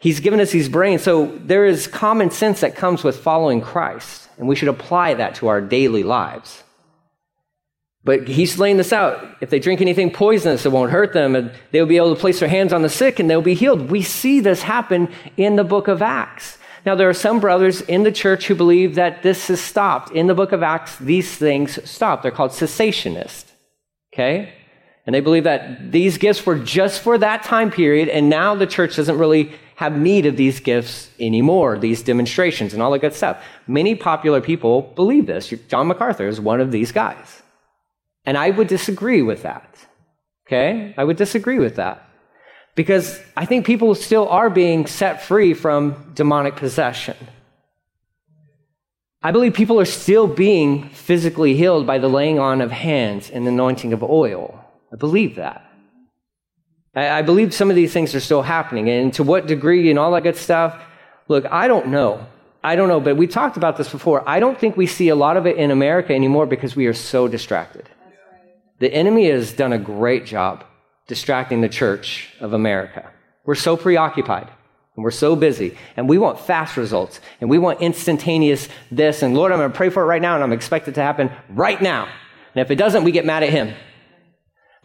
He's 0.00 0.20
given 0.20 0.40
us 0.40 0.50
these 0.50 0.68
brains. 0.68 1.02
So 1.02 1.26
there 1.44 1.66
is 1.66 1.86
common 1.86 2.30
sense 2.30 2.60
that 2.62 2.74
comes 2.74 3.04
with 3.04 3.18
following 3.18 3.60
Christ, 3.60 4.28
and 4.38 4.48
we 4.48 4.56
should 4.56 4.68
apply 4.68 5.14
that 5.14 5.34
to 5.36 5.48
our 5.48 5.60
daily 5.60 6.02
lives. 6.02 6.64
But 8.02 8.26
he's 8.26 8.58
laying 8.58 8.78
this 8.78 8.94
out. 8.94 9.22
If 9.42 9.50
they 9.50 9.58
drink 9.58 9.82
anything 9.82 10.10
poisonous, 10.10 10.64
it 10.64 10.72
won't 10.72 10.90
hurt 10.90 11.12
them, 11.12 11.36
and 11.36 11.52
they'll 11.70 11.84
be 11.84 11.98
able 11.98 12.14
to 12.14 12.20
place 12.20 12.40
their 12.40 12.48
hands 12.48 12.72
on 12.72 12.80
the 12.80 12.88
sick 12.88 13.18
and 13.20 13.28
they'll 13.28 13.42
be 13.42 13.52
healed. 13.52 13.90
We 13.90 14.00
see 14.00 14.40
this 14.40 14.62
happen 14.62 15.12
in 15.36 15.56
the 15.56 15.64
book 15.64 15.86
of 15.86 16.00
Acts. 16.00 16.56
Now, 16.86 16.94
there 16.94 17.08
are 17.08 17.14
some 17.14 17.40
brothers 17.40 17.80
in 17.82 18.04
the 18.04 18.12
church 18.12 18.46
who 18.46 18.54
believe 18.54 18.94
that 18.94 19.22
this 19.22 19.48
has 19.48 19.60
stopped. 19.60 20.12
In 20.12 20.26
the 20.26 20.34
book 20.34 20.52
of 20.52 20.62
Acts, 20.62 20.96
these 20.96 21.36
things 21.36 21.78
stop. 21.88 22.22
They're 22.22 22.30
called 22.30 22.52
cessationists. 22.52 23.46
Okay? 24.12 24.52
And 25.06 25.14
they 25.14 25.20
believe 25.20 25.44
that 25.44 25.92
these 25.92 26.18
gifts 26.18 26.44
were 26.44 26.58
just 26.58 27.00
for 27.00 27.18
that 27.18 27.42
time 27.42 27.70
period, 27.70 28.08
and 28.08 28.28
now 28.28 28.54
the 28.54 28.66
church 28.66 28.96
doesn't 28.96 29.18
really 29.18 29.52
have 29.76 29.96
need 29.96 30.26
of 30.26 30.36
these 30.36 30.60
gifts 30.60 31.10
anymore, 31.18 31.78
these 31.78 32.02
demonstrations 32.02 32.74
and 32.74 32.82
all 32.82 32.90
that 32.90 32.98
good 32.98 33.14
stuff. 33.14 33.42
Many 33.66 33.94
popular 33.94 34.42
people 34.42 34.82
believe 34.94 35.26
this. 35.26 35.48
John 35.68 35.86
MacArthur 35.86 36.28
is 36.28 36.38
one 36.38 36.60
of 36.60 36.70
these 36.70 36.92
guys. 36.92 37.42
And 38.26 38.36
I 38.36 38.50
would 38.50 38.68
disagree 38.68 39.22
with 39.22 39.42
that. 39.42 39.74
Okay? 40.46 40.94
I 40.98 41.04
would 41.04 41.16
disagree 41.16 41.58
with 41.58 41.76
that. 41.76 42.09
Because 42.80 43.20
I 43.36 43.44
think 43.44 43.66
people 43.66 43.94
still 43.94 44.26
are 44.30 44.48
being 44.48 44.86
set 44.86 45.22
free 45.22 45.52
from 45.52 46.12
demonic 46.14 46.56
possession. 46.56 47.14
I 49.22 49.32
believe 49.32 49.52
people 49.52 49.78
are 49.78 49.84
still 49.84 50.26
being 50.26 50.88
physically 50.88 51.54
healed 51.54 51.86
by 51.86 51.98
the 51.98 52.08
laying 52.08 52.38
on 52.38 52.62
of 52.62 52.70
hands 52.70 53.28
and 53.28 53.44
the 53.44 53.50
anointing 53.50 53.92
of 53.92 54.02
oil. 54.02 54.64
I 54.90 54.96
believe 54.96 55.36
that. 55.36 55.70
I, 56.94 57.20
believe 57.20 57.52
some 57.52 57.68
of 57.68 57.76
these 57.76 57.92
things 57.92 58.14
are 58.14 58.20
still 58.20 58.40
happening. 58.40 58.88
And 58.88 59.12
to 59.12 59.24
what 59.24 59.46
degree 59.46 59.90
and 59.90 59.98
all 59.98 60.12
that 60.12 60.22
good 60.22 60.38
stuff, 60.38 60.82
look, 61.28 61.44
I 61.52 61.68
don't 61.68 61.88
know. 61.88 62.26
I 62.64 62.76
don't 62.76 62.88
know, 62.88 63.00
but 63.00 63.18
we 63.18 63.26
talked 63.26 63.58
about 63.58 63.76
this 63.76 63.90
before. 63.90 64.26
I 64.26 64.40
don't 64.40 64.58
think 64.58 64.78
we 64.78 64.86
see 64.86 65.10
a 65.10 65.14
lot 65.14 65.36
of 65.36 65.46
it 65.46 65.58
in 65.58 65.70
America 65.70 66.14
anymore 66.14 66.46
because 66.46 66.74
we 66.74 66.86
are 66.86 66.94
so 66.94 67.28
distracted. 67.28 67.90
The 68.78 68.90
enemy 68.90 69.28
has 69.28 69.52
done 69.52 69.74
a 69.74 69.78
great 69.78 70.24
job 70.24 70.64
distracting 71.10 71.60
the 71.60 71.68
church 71.68 72.28
of 72.38 72.52
America. 72.52 73.10
We're 73.44 73.56
so 73.56 73.76
preoccupied 73.76 74.48
and 74.94 75.02
we're 75.02 75.10
so 75.10 75.34
busy 75.34 75.76
and 75.96 76.08
we 76.08 76.18
want 76.18 76.38
fast 76.38 76.76
results 76.76 77.18
and 77.40 77.50
we 77.50 77.58
want 77.58 77.80
instantaneous 77.80 78.68
this. 78.92 79.24
And 79.24 79.34
Lord, 79.34 79.50
I'm 79.50 79.58
going 79.58 79.72
to 79.72 79.76
pray 79.76 79.90
for 79.90 80.04
it 80.04 80.06
right 80.06 80.22
now 80.22 80.36
and 80.36 80.44
I'm 80.44 80.52
expected 80.52 80.94
to 80.94 81.02
happen 81.02 81.32
right 81.48 81.82
now. 81.82 82.04
And 82.54 82.62
if 82.62 82.70
it 82.70 82.76
doesn't, 82.76 83.02
we 83.02 83.10
get 83.10 83.26
mad 83.26 83.42
at 83.42 83.50
him. 83.50 83.74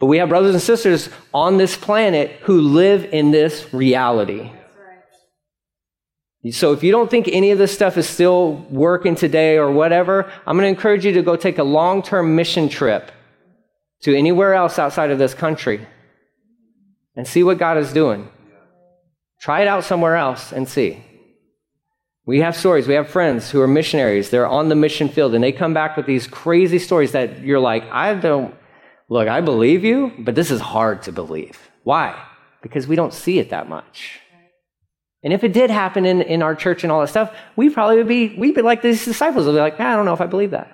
But 0.00 0.06
we 0.06 0.18
have 0.18 0.28
brothers 0.28 0.52
and 0.52 0.60
sisters 0.60 1.08
on 1.32 1.58
this 1.58 1.76
planet 1.76 2.40
who 2.42 2.60
live 2.60 3.04
in 3.04 3.30
this 3.30 3.72
reality. 3.72 4.50
So 6.50 6.72
if 6.72 6.82
you 6.82 6.90
don't 6.90 7.08
think 7.08 7.28
any 7.28 7.52
of 7.52 7.58
this 7.58 7.72
stuff 7.72 7.96
is 7.96 8.08
still 8.08 8.66
working 8.68 9.14
today 9.14 9.58
or 9.58 9.70
whatever, 9.70 10.28
I'm 10.44 10.56
going 10.56 10.66
to 10.66 10.76
encourage 10.76 11.04
you 11.04 11.12
to 11.12 11.22
go 11.22 11.36
take 11.36 11.58
a 11.58 11.64
long 11.64 12.02
term 12.02 12.34
mission 12.34 12.68
trip 12.68 13.12
to 14.02 14.16
anywhere 14.16 14.54
else 14.54 14.76
outside 14.76 15.12
of 15.12 15.18
this 15.20 15.34
country 15.34 15.86
and 17.16 17.26
see 17.26 17.42
what 17.42 17.58
God 17.58 17.78
is 17.78 17.92
doing. 17.92 18.28
Try 19.40 19.62
it 19.62 19.68
out 19.68 19.84
somewhere 19.84 20.16
else 20.16 20.52
and 20.52 20.68
see. 20.68 21.02
We 22.26 22.40
have 22.40 22.56
stories. 22.56 22.86
We 22.86 22.94
have 22.94 23.08
friends 23.08 23.50
who 23.50 23.60
are 23.60 23.68
missionaries. 23.68 24.30
They're 24.30 24.46
on 24.46 24.68
the 24.68 24.74
mission 24.74 25.08
field 25.08 25.34
and 25.34 25.42
they 25.42 25.52
come 25.52 25.74
back 25.74 25.96
with 25.96 26.06
these 26.06 26.26
crazy 26.26 26.78
stories 26.78 27.12
that 27.12 27.40
you're 27.40 27.60
like, 27.60 27.84
I 27.90 28.14
don't, 28.14 28.54
Look, 29.08 29.28
I 29.28 29.40
believe 29.40 29.84
you, 29.84 30.12
but 30.18 30.34
this 30.34 30.50
is 30.50 30.60
hard 30.60 31.02
to 31.02 31.12
believe. 31.12 31.70
Why? 31.84 32.20
Because 32.60 32.88
we 32.88 32.96
don't 32.96 33.14
see 33.14 33.38
it 33.38 33.50
that 33.50 33.68
much. 33.68 34.20
And 35.22 35.32
if 35.32 35.44
it 35.44 35.52
did 35.52 35.70
happen 35.70 36.04
in, 36.04 36.22
in 36.22 36.42
our 36.42 36.54
church 36.54 36.82
and 36.82 36.92
all 36.92 37.00
that 37.00 37.08
stuff, 37.08 37.34
we 37.54 37.70
probably 37.70 37.96
would 37.96 38.08
be, 38.08 38.36
we'd 38.36 38.54
be 38.54 38.62
like 38.62 38.82
these 38.82 39.04
disciples. 39.04 39.46
We'd 39.46 39.52
be 39.52 39.58
like, 39.58 39.76
ah, 39.78 39.92
I 39.92 39.96
don't 39.96 40.04
know 40.04 40.12
if 40.12 40.20
I 40.20 40.26
believe 40.26 40.50
that. 40.50 40.72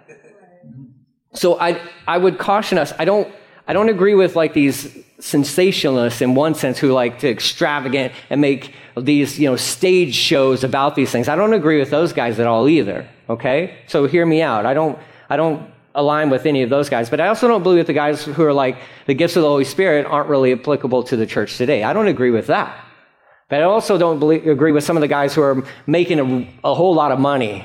So 1.34 1.58
I, 1.60 1.80
I 2.06 2.18
would 2.18 2.38
caution 2.38 2.78
us. 2.78 2.92
I 2.98 3.04
don't, 3.04 3.32
I 3.66 3.72
don't 3.72 3.88
agree 3.88 4.14
with 4.14 4.34
like 4.34 4.54
these 4.54 4.96
sensationalists 5.22 6.20
in 6.20 6.34
one 6.34 6.54
sense 6.54 6.78
who 6.78 6.92
like 6.92 7.20
to 7.20 7.30
extravagant 7.30 8.12
and 8.28 8.40
make 8.40 8.74
these, 8.96 9.38
you 9.38 9.48
know, 9.48 9.56
stage 9.56 10.14
shows 10.14 10.64
about 10.64 10.96
these 10.96 11.10
things. 11.10 11.28
I 11.28 11.36
don't 11.36 11.52
agree 11.54 11.78
with 11.78 11.90
those 11.90 12.12
guys 12.12 12.40
at 12.40 12.46
all 12.46 12.68
either. 12.68 13.08
Okay? 13.28 13.78
So 13.86 14.06
hear 14.06 14.26
me 14.26 14.42
out. 14.42 14.66
I 14.66 14.74
don't, 14.74 14.98
I 15.30 15.36
don't 15.36 15.70
align 15.94 16.28
with 16.28 16.44
any 16.44 16.62
of 16.62 16.70
those 16.70 16.90
guys. 16.90 17.08
But 17.08 17.20
I 17.20 17.28
also 17.28 17.46
don't 17.46 17.62
believe 17.62 17.78
that 17.78 17.86
the 17.86 17.92
guys 17.92 18.24
who 18.24 18.42
are 18.42 18.52
like 18.52 18.78
the 19.06 19.14
gifts 19.14 19.36
of 19.36 19.42
the 19.42 19.48
Holy 19.48 19.64
Spirit 19.64 20.06
aren't 20.06 20.28
really 20.28 20.52
applicable 20.52 21.04
to 21.04 21.16
the 21.16 21.26
church 21.26 21.56
today. 21.56 21.84
I 21.84 21.92
don't 21.92 22.08
agree 22.08 22.30
with 22.30 22.48
that. 22.48 22.84
But 23.48 23.60
I 23.60 23.64
also 23.64 23.98
don't 23.98 24.18
believe, 24.18 24.46
agree 24.46 24.72
with 24.72 24.82
some 24.82 24.96
of 24.96 25.02
the 25.02 25.08
guys 25.08 25.34
who 25.34 25.42
are 25.42 25.64
making 25.86 26.18
a, 26.18 26.68
a 26.68 26.74
whole 26.74 26.94
lot 26.94 27.12
of 27.12 27.20
money 27.20 27.64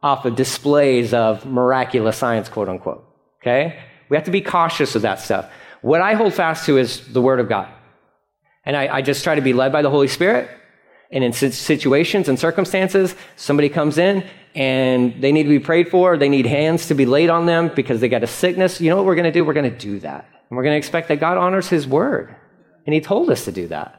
off 0.00 0.24
of 0.24 0.36
displays 0.36 1.12
of 1.12 1.44
miraculous 1.44 2.16
science, 2.16 2.48
quote 2.48 2.68
unquote. 2.68 3.04
Okay? 3.42 3.80
We 4.10 4.16
have 4.16 4.24
to 4.26 4.30
be 4.30 4.42
cautious 4.42 4.94
of 4.94 5.02
that 5.02 5.18
stuff. 5.18 5.50
What 5.82 6.00
I 6.00 6.14
hold 6.14 6.34
fast 6.34 6.66
to 6.66 6.78
is 6.78 7.06
the 7.12 7.22
Word 7.22 7.40
of 7.40 7.48
God. 7.48 7.68
And 8.64 8.76
I, 8.76 8.96
I 8.96 9.02
just 9.02 9.24
try 9.24 9.34
to 9.34 9.40
be 9.40 9.52
led 9.52 9.72
by 9.72 9.82
the 9.82 9.90
Holy 9.90 10.08
Spirit. 10.08 10.50
And 11.10 11.24
in 11.24 11.32
situations 11.32 12.28
and 12.28 12.38
circumstances, 12.38 13.14
somebody 13.36 13.68
comes 13.68 13.96
in 13.96 14.24
and 14.54 15.22
they 15.22 15.32
need 15.32 15.44
to 15.44 15.48
be 15.48 15.58
prayed 15.58 15.88
for, 15.88 16.18
they 16.18 16.28
need 16.28 16.44
hands 16.44 16.88
to 16.88 16.94
be 16.94 17.06
laid 17.06 17.30
on 17.30 17.46
them 17.46 17.70
because 17.74 18.00
they 18.00 18.08
got 18.08 18.22
a 18.22 18.26
sickness. 18.26 18.80
You 18.80 18.90
know 18.90 18.96
what 18.96 19.06
we're 19.06 19.14
going 19.14 19.24
to 19.24 19.32
do? 19.32 19.44
We're 19.44 19.54
going 19.54 19.70
to 19.70 19.78
do 19.78 20.00
that. 20.00 20.28
And 20.50 20.56
we're 20.56 20.64
going 20.64 20.74
to 20.74 20.78
expect 20.78 21.08
that 21.08 21.20
God 21.20 21.38
honors 21.38 21.68
His 21.68 21.86
Word. 21.86 22.34
And 22.84 22.94
He 22.94 23.00
told 23.00 23.30
us 23.30 23.44
to 23.46 23.52
do 23.52 23.68
that. 23.68 23.98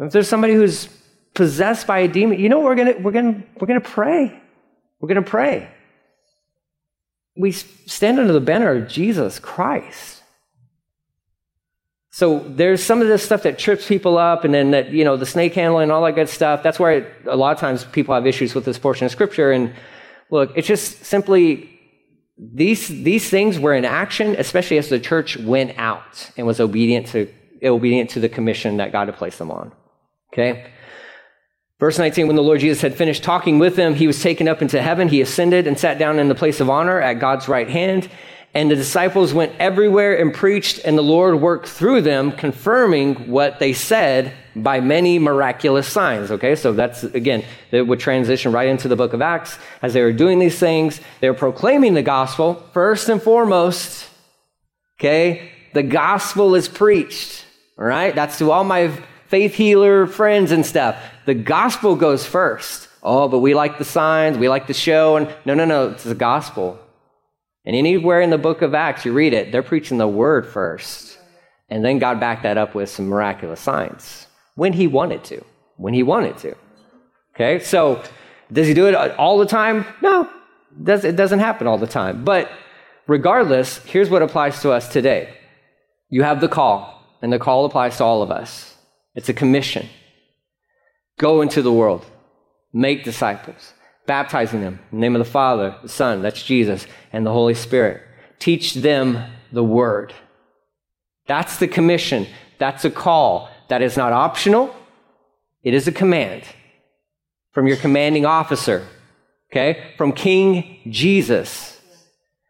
If 0.00 0.12
there's 0.12 0.28
somebody 0.28 0.54
who's 0.54 0.88
possessed 1.34 1.86
by 1.86 2.00
a 2.00 2.08
demon, 2.08 2.38
you 2.38 2.48
know 2.48 2.58
what 2.58 2.66
we're 2.66 2.74
gonna 2.76 2.94
we're 3.00 3.12
gonna 3.12 3.42
we're 3.60 3.66
gonna 3.66 3.80
pray. 3.80 4.40
We're 5.00 5.08
gonna 5.08 5.22
pray. 5.22 5.68
We 7.38 7.52
stand 7.52 8.18
under 8.18 8.32
the 8.32 8.40
banner 8.40 8.72
of 8.72 8.88
Jesus 8.88 9.38
Christ. 9.38 10.22
So 12.10 12.40
there's 12.40 12.82
some 12.82 13.00
of 13.00 13.06
this 13.06 13.22
stuff 13.22 13.44
that 13.44 13.60
trips 13.60 13.86
people 13.86 14.18
up, 14.18 14.44
and 14.44 14.52
then 14.52 14.72
that 14.72 14.90
you 14.90 15.04
know 15.04 15.16
the 15.16 15.24
snake 15.24 15.54
handling 15.54 15.84
and 15.84 15.92
all 15.92 16.04
that 16.04 16.16
good 16.16 16.28
stuff. 16.28 16.64
That's 16.64 16.80
why 16.80 17.06
a 17.26 17.36
lot 17.36 17.52
of 17.52 17.60
times 17.60 17.84
people 17.84 18.12
have 18.12 18.26
issues 18.26 18.56
with 18.56 18.64
this 18.64 18.76
portion 18.76 19.04
of 19.06 19.12
scripture. 19.12 19.52
And 19.52 19.72
look, 20.28 20.50
it's 20.56 20.66
just 20.66 21.04
simply 21.04 21.70
these 22.36 22.88
these 22.88 23.30
things 23.30 23.60
were 23.60 23.72
in 23.72 23.84
action, 23.84 24.34
especially 24.36 24.78
as 24.78 24.88
the 24.88 24.98
church 24.98 25.36
went 25.36 25.78
out 25.78 26.32
and 26.36 26.44
was 26.44 26.58
obedient 26.58 27.06
to 27.08 27.32
obedient 27.62 28.10
to 28.10 28.20
the 28.20 28.28
commission 28.28 28.78
that 28.78 28.90
God 28.90 29.06
had 29.06 29.16
placed 29.16 29.38
them 29.38 29.52
on. 29.52 29.72
Okay? 30.32 30.72
Verse 31.80 31.98
19, 31.98 32.26
when 32.26 32.34
the 32.34 32.42
Lord 32.42 32.60
Jesus 32.60 32.82
had 32.82 32.96
finished 32.96 33.22
talking 33.22 33.60
with 33.60 33.76
them, 33.76 33.94
he 33.94 34.08
was 34.08 34.20
taken 34.20 34.48
up 34.48 34.60
into 34.62 34.82
heaven. 34.82 35.08
He 35.08 35.20
ascended 35.20 35.66
and 35.66 35.78
sat 35.78 35.98
down 35.98 36.18
in 36.18 36.28
the 36.28 36.34
place 36.34 36.58
of 36.60 36.68
honor 36.68 37.00
at 37.00 37.20
God's 37.20 37.48
right 37.48 37.68
hand. 37.68 38.10
And 38.54 38.70
the 38.70 38.74
disciples 38.74 39.32
went 39.32 39.52
everywhere 39.60 40.18
and 40.18 40.34
preached, 40.34 40.80
and 40.84 40.98
the 40.98 41.02
Lord 41.02 41.40
worked 41.40 41.68
through 41.68 42.00
them, 42.00 42.32
confirming 42.32 43.30
what 43.30 43.60
they 43.60 43.72
said 43.74 44.32
by 44.56 44.80
many 44.80 45.18
miraculous 45.18 45.86
signs. 45.86 46.30
Okay, 46.32 46.56
so 46.56 46.72
that's, 46.72 47.04
again, 47.04 47.44
that 47.70 47.86
would 47.86 48.00
transition 48.00 48.50
right 48.50 48.68
into 48.68 48.88
the 48.88 48.96
book 48.96 49.12
of 49.12 49.22
Acts. 49.22 49.58
As 49.82 49.92
they 49.92 50.02
were 50.02 50.14
doing 50.14 50.38
these 50.38 50.58
things, 50.58 51.00
they 51.20 51.28
were 51.28 51.36
proclaiming 51.36 51.94
the 51.94 52.02
gospel 52.02 52.54
first 52.72 53.08
and 53.08 53.22
foremost. 53.22 54.08
Okay, 54.98 55.52
the 55.74 55.84
gospel 55.84 56.56
is 56.56 56.68
preached. 56.68 57.44
All 57.78 57.84
right, 57.84 58.14
that's 58.14 58.38
to 58.38 58.50
all 58.50 58.64
my 58.64 58.90
faith 59.28 59.54
healer 59.54 60.06
friends 60.06 60.50
and 60.52 60.66
stuff. 60.66 60.96
The 61.26 61.34
gospel 61.34 61.96
goes 61.96 62.26
first. 62.26 62.88
Oh, 63.02 63.28
but 63.28 63.38
we 63.38 63.54
like 63.54 63.78
the 63.78 63.84
signs, 63.84 64.36
we 64.38 64.48
like 64.48 64.66
the 64.66 64.74
show, 64.74 65.16
and 65.16 65.32
no, 65.44 65.54
no, 65.54 65.64
no, 65.64 65.90
it's 65.90 66.04
the 66.04 66.14
gospel. 66.14 66.78
And 67.64 67.76
anywhere 67.76 68.20
in 68.20 68.30
the 68.30 68.38
book 68.38 68.60
of 68.60 68.74
Acts, 68.74 69.04
you 69.04 69.12
read 69.12 69.32
it, 69.32 69.52
they're 69.52 69.62
preaching 69.62 69.98
the 69.98 70.08
word 70.08 70.46
first. 70.46 71.18
And 71.68 71.84
then 71.84 71.98
God 71.98 72.18
backed 72.18 72.42
that 72.42 72.58
up 72.58 72.74
with 72.74 72.88
some 72.88 73.06
miraculous 73.06 73.60
signs 73.60 74.26
when 74.56 74.72
he 74.72 74.86
wanted 74.86 75.22
to. 75.24 75.44
When 75.76 75.94
he 75.94 76.02
wanted 76.02 76.38
to. 76.38 76.56
Okay, 77.34 77.60
so 77.60 78.02
does 78.50 78.66
he 78.66 78.74
do 78.74 78.86
it 78.86 78.94
all 78.94 79.38
the 79.38 79.46
time? 79.46 79.84
No, 80.02 80.28
it 80.86 81.14
doesn't 81.14 81.38
happen 81.38 81.66
all 81.66 81.78
the 81.78 81.86
time. 81.86 82.24
But 82.24 82.50
regardless, 83.06 83.78
here's 83.84 84.10
what 84.10 84.22
applies 84.22 84.60
to 84.62 84.72
us 84.72 84.88
today 84.88 85.34
you 86.10 86.22
have 86.22 86.40
the 86.40 86.48
call, 86.48 87.02
and 87.22 87.32
the 87.32 87.38
call 87.38 87.64
applies 87.64 87.98
to 87.98 88.04
all 88.04 88.22
of 88.22 88.30
us. 88.30 88.77
It's 89.18 89.28
a 89.28 89.34
commission. 89.34 89.88
Go 91.18 91.42
into 91.42 91.60
the 91.60 91.72
world, 91.72 92.06
make 92.72 93.02
disciples, 93.02 93.72
baptizing 94.06 94.60
them 94.60 94.78
in 94.92 94.98
the 94.98 95.00
name 95.00 95.16
of 95.16 95.18
the 95.18 95.28
Father, 95.28 95.74
the 95.82 95.88
Son, 95.88 96.22
that's 96.22 96.40
Jesus, 96.40 96.86
and 97.12 97.26
the 97.26 97.32
Holy 97.32 97.54
Spirit. 97.54 98.00
Teach 98.38 98.74
them 98.74 99.24
the 99.50 99.64
word. 99.64 100.14
That's 101.26 101.56
the 101.56 101.66
commission. 101.66 102.28
That's 102.58 102.84
a 102.84 102.92
call. 102.92 103.50
That 103.66 103.82
is 103.82 103.96
not 103.96 104.12
optional. 104.12 104.72
It 105.64 105.74
is 105.74 105.88
a 105.88 105.92
command 105.92 106.44
from 107.50 107.66
your 107.66 107.76
commanding 107.76 108.24
officer, 108.24 108.86
okay? 109.50 109.94
From 109.96 110.12
King 110.12 110.78
Jesus. 110.88 111.80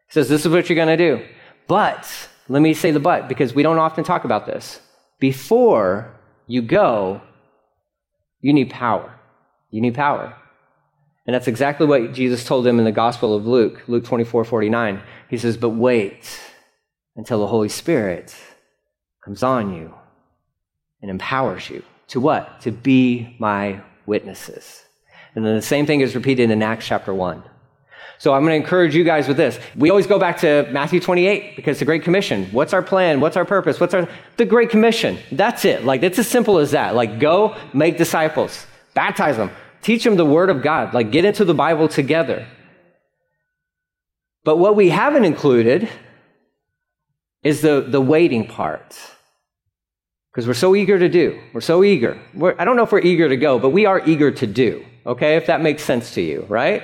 He 0.09 0.13
says, 0.13 0.29
This 0.29 0.45
is 0.45 0.53
what 0.53 0.69
you're 0.69 0.77
going 0.77 0.99
to 0.99 0.99
do. 0.99 1.25
But, 1.67 2.29
let 2.47 2.61
me 2.61 2.75
say 2.75 2.91
the 2.91 3.01
but, 3.01 3.27
because 3.27 3.55
we 3.55 3.63
don't 3.63 3.79
often 3.79 4.05
talk 4.05 4.25
about 4.25 4.45
this. 4.45 4.81
Before 5.19 6.15
you 6.49 6.63
go, 6.63 7.21
you 8.41 8.53
need 8.53 8.71
power. 8.71 9.15
You 9.71 9.81
need 9.81 9.95
power. 9.95 10.35
And 11.27 11.35
that's 11.35 11.47
exactly 11.47 11.87
what 11.87 12.15
Jesus 12.15 12.43
told 12.43 12.65
them 12.65 12.79
in 12.79 12.87
the 12.87 12.93
Gospel 12.93 13.35
of 13.35 13.47
Luke, 13.47 13.83
Luke 13.87 14.05
24 14.05 14.45
49. 14.45 15.03
He 15.29 15.37
says, 15.37 15.59
But 15.59 15.71
wait 15.71 16.41
until 17.17 17.41
the 17.41 17.47
Holy 17.47 17.69
Spirit 17.69 18.35
comes 19.23 19.43
on 19.43 19.75
you 19.75 19.95
and 21.03 21.11
empowers 21.11 21.69
you. 21.69 21.83
To 22.09 22.21
what? 22.21 22.63
To 22.63 22.73
be 22.73 23.37
my 23.39 23.83
witnesses. 24.07 24.85
And 25.35 25.45
then 25.45 25.55
the 25.55 25.63
same 25.63 25.85
thing 25.85 26.01
is 26.01 26.15
repeated 26.15 26.51
in 26.51 26.63
Acts 26.63 26.87
chapter 26.87 27.13
1. 27.13 27.43
So 28.19 28.35
I'm 28.35 28.43
going 28.43 28.51
to 28.51 28.65
encourage 28.65 28.95
you 28.95 29.05
guys 29.05 29.29
with 29.29 29.37
this. 29.37 29.59
We 29.77 29.91
always 29.91 30.07
go 30.07 30.19
back 30.19 30.39
to 30.39 30.69
Matthew 30.73 31.01
28 31.01 31.57
because 31.57 31.79
the 31.79 31.85
Great 31.85 32.03
Commission. 32.03 32.47
What's 32.47 32.73
our 32.73 32.83
plan? 32.83 33.21
What's 33.21 33.37
our 33.37 33.45
purpose? 33.45 33.79
What's 33.79 33.95
our, 33.95 34.09
the 34.37 34.45
Great 34.45 34.71
Commission? 34.71 35.19
That's 35.31 35.65
it. 35.65 35.85
Like, 35.85 36.03
it's 36.03 36.19
as 36.19 36.27
simple 36.27 36.59
as 36.59 36.73
that. 36.73 36.95
Like, 36.95 37.21
go 37.21 37.57
make 37.73 37.97
disciples, 37.97 38.67
baptize 38.95 39.37
them, 39.37 39.51
teach 39.83 40.05
them 40.05 40.17
the 40.17 40.25
Word 40.25 40.51
of 40.51 40.63
God, 40.63 40.95
like, 40.95 41.13
get 41.13 41.25
into 41.25 41.45
the 41.45 41.55
Bible 41.55 41.89
together. 41.89 42.47
But 44.45 44.57
what 44.57 44.77
we 44.77 44.89
haven't 44.89 45.25
included 45.25 45.89
is 47.43 47.61
the, 47.61 47.85
the 47.87 48.01
waiting 48.01 48.47
part. 48.47 48.99
Because 50.33 50.47
we're 50.47 50.55
so 50.55 50.77
eager 50.77 50.99
to 50.99 51.09
do. 51.09 51.41
We're 51.53 51.61
so 51.61 51.83
eager. 51.83 52.19
We're, 52.35 52.55
I 52.59 52.65
don't 52.65 52.77
know 52.77 52.85
if 52.85 52.93
we're 52.93 53.01
eager 53.01 53.29
to 53.29 53.37
go, 53.37 53.59
but 53.59 53.71
we 53.71 53.87
are 53.87 54.01
eager 54.07 54.31
to 54.31 54.47
do. 54.47 54.85
Okay? 55.07 55.37
If 55.37 55.47
that 55.47 55.61
makes 55.61 55.83
sense 55.83 56.15
to 56.15 56.21
you, 56.21 56.47
right? 56.49 56.83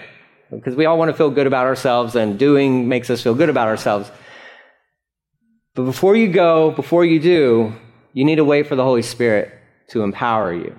Because 0.57 0.77
we 0.77 0.87
all 0.87 0.99
want 0.99 1.11
to 1.11 1.17
feel 1.17 1.31
good 1.31 1.47
about 1.47 1.67
ourselves, 1.67 2.15
and 2.15 2.39
doing 2.39 2.89
makes 2.89 3.11
us 3.11 3.23
feel 3.23 3.35
good 3.35 3.49
about 3.49 3.69
ourselves. 3.69 4.11
But 5.75 5.85
before 5.85 6.15
you 6.17 6.29
go, 6.29 6.71
before 6.71 7.05
you 7.05 7.19
do, 7.19 7.75
you 8.13 8.25
need 8.25 8.37
to 8.37 8.45
wait 8.45 8.67
for 8.67 8.77
the 8.77 8.85
Holy 8.85 9.03
Spirit 9.03 9.53
to 9.89 10.03
empower 10.03 10.53
you. 10.53 10.79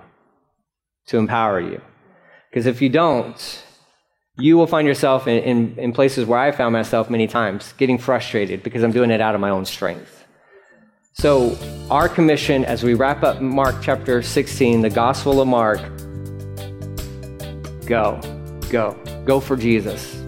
To 1.08 1.18
empower 1.18 1.60
you. 1.60 1.82
Because 2.50 2.66
if 2.66 2.82
you 2.82 2.90
don't, 2.90 3.64
you 4.38 4.58
will 4.58 4.68
find 4.68 4.88
yourself 4.88 5.28
in, 5.28 5.44
in, 5.44 5.80
in, 5.80 5.92
places 5.94 6.26
where 6.26 6.40
I 6.40 6.52
found 6.52 6.74
myself 6.74 7.10
many 7.10 7.28
times, 7.28 7.74
getting 7.78 7.98
frustrated 7.98 8.64
because 8.64 8.84
I'm 8.84 8.92
doing 8.92 9.12
it 9.12 9.22
out 9.22 9.36
of 9.36 9.42
my 9.42 9.50
own 9.50 9.66
strength. 9.66 10.26
So, 11.14 11.58
our 11.90 12.10
commission 12.10 12.66
as 12.66 12.84
we 12.84 12.94
wrap 12.94 13.24
up 13.24 13.42
Mark 13.42 13.76
chapter 13.82 14.22
16, 14.22 14.82
the 14.82 14.90
Gospel 14.90 15.42
of 15.42 15.48
Mark 15.48 15.80
go, 17.86 18.20
go. 18.76 18.98
Go 19.24 19.40
for 19.40 19.56
Jesus. 19.56 20.22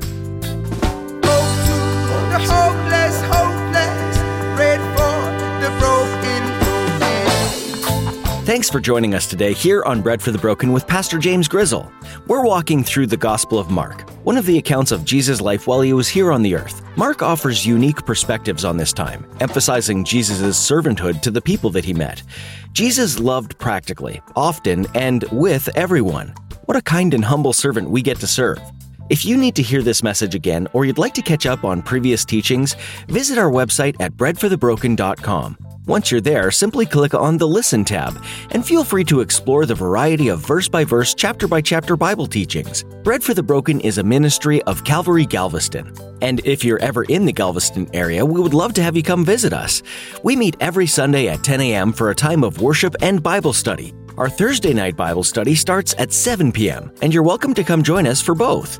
Thanks 8.46 8.70
for 8.70 8.80
joining 8.80 9.14
us 9.14 9.28
today 9.28 9.52
here 9.52 9.84
on 9.84 10.02
Bread 10.02 10.22
for 10.22 10.32
the 10.32 10.38
Broken 10.38 10.72
with 10.72 10.88
Pastor 10.88 11.18
James 11.18 11.50
Grizzle. 11.50 11.92
We're 12.28 12.46
walking 12.46 12.82
through 12.82 13.08
the 13.08 13.18
Gospel 13.18 13.60
of 13.60 13.70
Mark, 13.70 14.10
one 14.24 14.38
of 14.38 14.46
the 14.46 14.58
accounts 14.58 14.94
of 14.94 15.04
Jesus' 15.04 15.42
life 15.42 15.68
while 15.68 15.82
he 15.82 15.92
was 15.92 16.08
here 16.08 16.32
on 16.32 16.42
the 16.42 16.56
earth. 16.56 16.82
Mark 16.96 17.22
offers 17.22 17.66
unique 17.66 18.06
perspectives 18.06 18.64
on 18.64 18.78
this 18.78 18.94
time, 18.94 19.28
emphasizing 19.42 20.06
Jesus' 20.06 20.58
servanthood 20.58 21.22
to 21.24 21.32
the 21.32 21.42
people 21.42 21.70
that 21.72 21.84
he 21.84 21.94
met. 21.94 22.24
Jesus 22.72 23.20
loved 23.20 23.58
practically, 23.60 24.22
often, 24.38 24.88
and 24.96 25.26
with 25.34 25.68
everyone. 25.76 26.34
What 26.68 26.76
a 26.76 26.82
kind 26.82 27.14
and 27.14 27.24
humble 27.24 27.54
servant 27.54 27.90
we 27.90 28.02
get 28.02 28.20
to 28.20 28.28
serve. 28.28 28.60
If 29.10 29.24
you 29.24 29.38
need 29.38 29.56
to 29.56 29.62
hear 29.62 29.82
this 29.82 30.04
message 30.04 30.36
again 30.36 30.68
or 30.74 30.84
you'd 30.84 30.98
like 30.98 31.14
to 31.14 31.22
catch 31.22 31.46
up 31.46 31.64
on 31.64 31.82
previous 31.82 32.26
teachings, 32.26 32.76
visit 33.08 33.38
our 33.38 33.50
website 33.50 33.96
at 34.02 34.12
breadforthebroken.com. 34.18 35.58
Once 35.86 36.12
you're 36.12 36.20
there, 36.20 36.52
simply 36.52 36.86
click 36.86 37.14
on 37.14 37.38
the 37.38 37.48
Listen 37.48 37.86
tab 37.86 38.22
and 38.52 38.66
feel 38.66 38.84
free 38.84 39.06
to 39.06 39.22
explore 39.22 39.66
the 39.66 39.74
variety 39.74 40.28
of 40.28 40.46
verse 40.46 40.68
by 40.68 40.84
verse, 40.84 41.14
chapter 41.14 41.48
by 41.48 41.62
chapter 41.62 41.96
Bible 41.96 42.28
teachings. 42.28 42.84
Bread 43.02 43.24
for 43.24 43.34
the 43.34 43.42
Broken 43.42 43.80
is 43.80 43.98
a 43.98 44.04
ministry 44.04 44.62
of 44.64 44.84
Calvary 44.84 45.26
Galveston. 45.26 45.96
And 46.22 46.46
if 46.46 46.66
you're 46.66 46.80
ever 46.80 47.06
in 47.06 47.26
the 47.26 47.32
Galveston 47.32 47.88
area, 47.94 48.26
we 48.26 48.42
would 48.42 48.54
love 48.54 48.74
to 48.74 48.84
have 48.84 48.98
you 48.98 49.04
come 49.04 49.24
visit 49.24 49.54
us. 49.54 49.84
We 50.22 50.36
meet 50.36 50.58
every 50.60 50.88
Sunday 50.88 51.30
at 51.30 51.46
10 51.46 51.62
a.m. 51.62 51.94
for 51.94 52.10
a 52.10 52.16
time 52.16 52.44
of 52.44 52.60
worship 52.60 52.94
and 53.02 53.24
Bible 53.24 53.54
study. 53.54 53.94
Our 54.18 54.30
Thursday 54.30 54.74
night 54.74 54.96
Bible 54.96 55.24
study 55.24 55.54
starts 55.54 55.94
at 56.00 56.12
7 56.12 56.52
p.m., 56.52 56.92
and 57.04 57.14
you're 57.14 57.22
welcome 57.22 57.54
to 57.54 57.64
come 57.64 57.84
join 57.84 58.08
us 58.08 58.20
for 58.20 58.34
both. 58.34 58.80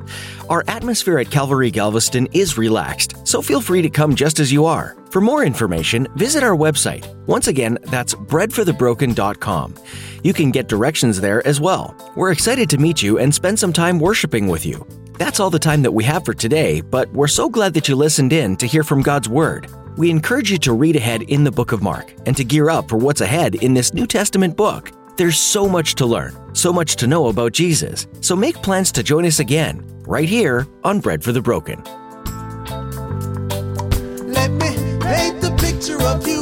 Our 0.50 0.64
atmosphere 0.68 1.20
at 1.20 1.30
Calvary 1.30 1.70
Galveston 1.70 2.28
is 2.32 2.58
relaxed, 2.58 3.28
so 3.28 3.44
feel 3.44 3.62
free 3.62 3.84
to 3.84 3.90
come 3.92 4.16
just 4.16 4.40
as 4.40 4.52
you 4.52 4.66
are. 4.66 4.98
For 5.12 5.22
more 5.22 5.46
information, 5.46 6.08
visit 6.16 6.42
our 6.44 6.56
website. 6.56 7.06
Once 7.28 7.48
again, 7.48 7.78
that's 7.84 8.16
breadforthebroken.com. 8.16 9.76
You 10.24 10.34
can 10.34 10.50
get 10.50 10.70
directions 10.70 11.22
there 11.22 11.46
as 11.46 11.62
well. 11.62 11.96
We're 12.16 12.32
excited 12.32 12.68
to 12.72 12.80
meet 12.80 13.04
you 13.04 13.20
and 13.20 13.32
spend 13.32 13.60
some 13.60 13.74
time 13.74 14.00
worshiping 14.00 14.48
with 14.48 14.66
you. 14.66 14.88
That's 15.20 15.40
all 15.40 15.52
the 15.52 15.60
time 15.60 15.84
that 15.84 15.94
we 15.94 16.04
have 16.06 16.26
for 16.26 16.34
today, 16.34 16.82
but 16.82 17.14
we're 17.14 17.28
so 17.28 17.48
glad 17.48 17.76
that 17.76 17.88
you 17.88 17.96
listened 17.96 18.34
in 18.34 18.58
to 18.58 18.66
hear 18.66 18.84
from 18.84 19.04
God's 19.04 19.30
Word. 19.30 19.68
We 19.98 20.10
encourage 20.10 20.52
you 20.52 20.58
to 20.60 20.74
read 20.74 20.96
ahead 20.96 21.22
in 21.22 21.44
the 21.44 21.52
book 21.52 21.74
of 21.74 21.84
Mark 21.84 22.12
and 22.26 22.36
to 22.38 22.44
gear 22.44 22.72
up 22.72 22.90
for 22.90 22.98
what's 22.98 23.22
ahead 23.22 23.54
in 23.54 23.76
this 23.76 23.94
New 23.94 24.08
Testament 24.08 24.58
book. 24.58 24.92
There's 25.18 25.40
so 25.40 25.68
much 25.68 25.96
to 25.96 26.06
learn, 26.06 26.36
so 26.54 26.72
much 26.72 26.96
to 26.98 27.08
know 27.08 27.30
about 27.30 27.52
Jesus. 27.52 28.06
So 28.22 28.36
make 28.36 28.62
plans 28.62 28.92
to 28.92 29.02
join 29.02 29.26
us 29.26 29.40
again, 29.40 29.82
right 30.06 30.30
here 30.30 30.68
on 30.84 31.00
Bread 31.00 31.24
for 31.24 31.32
the 31.32 31.42
Broken. 31.42 31.84
Let 34.32 34.52
me 34.52 34.70
paint 35.02 35.42
the 35.42 35.56
picture 35.60 36.00
of 36.04 36.28
you 36.28 36.37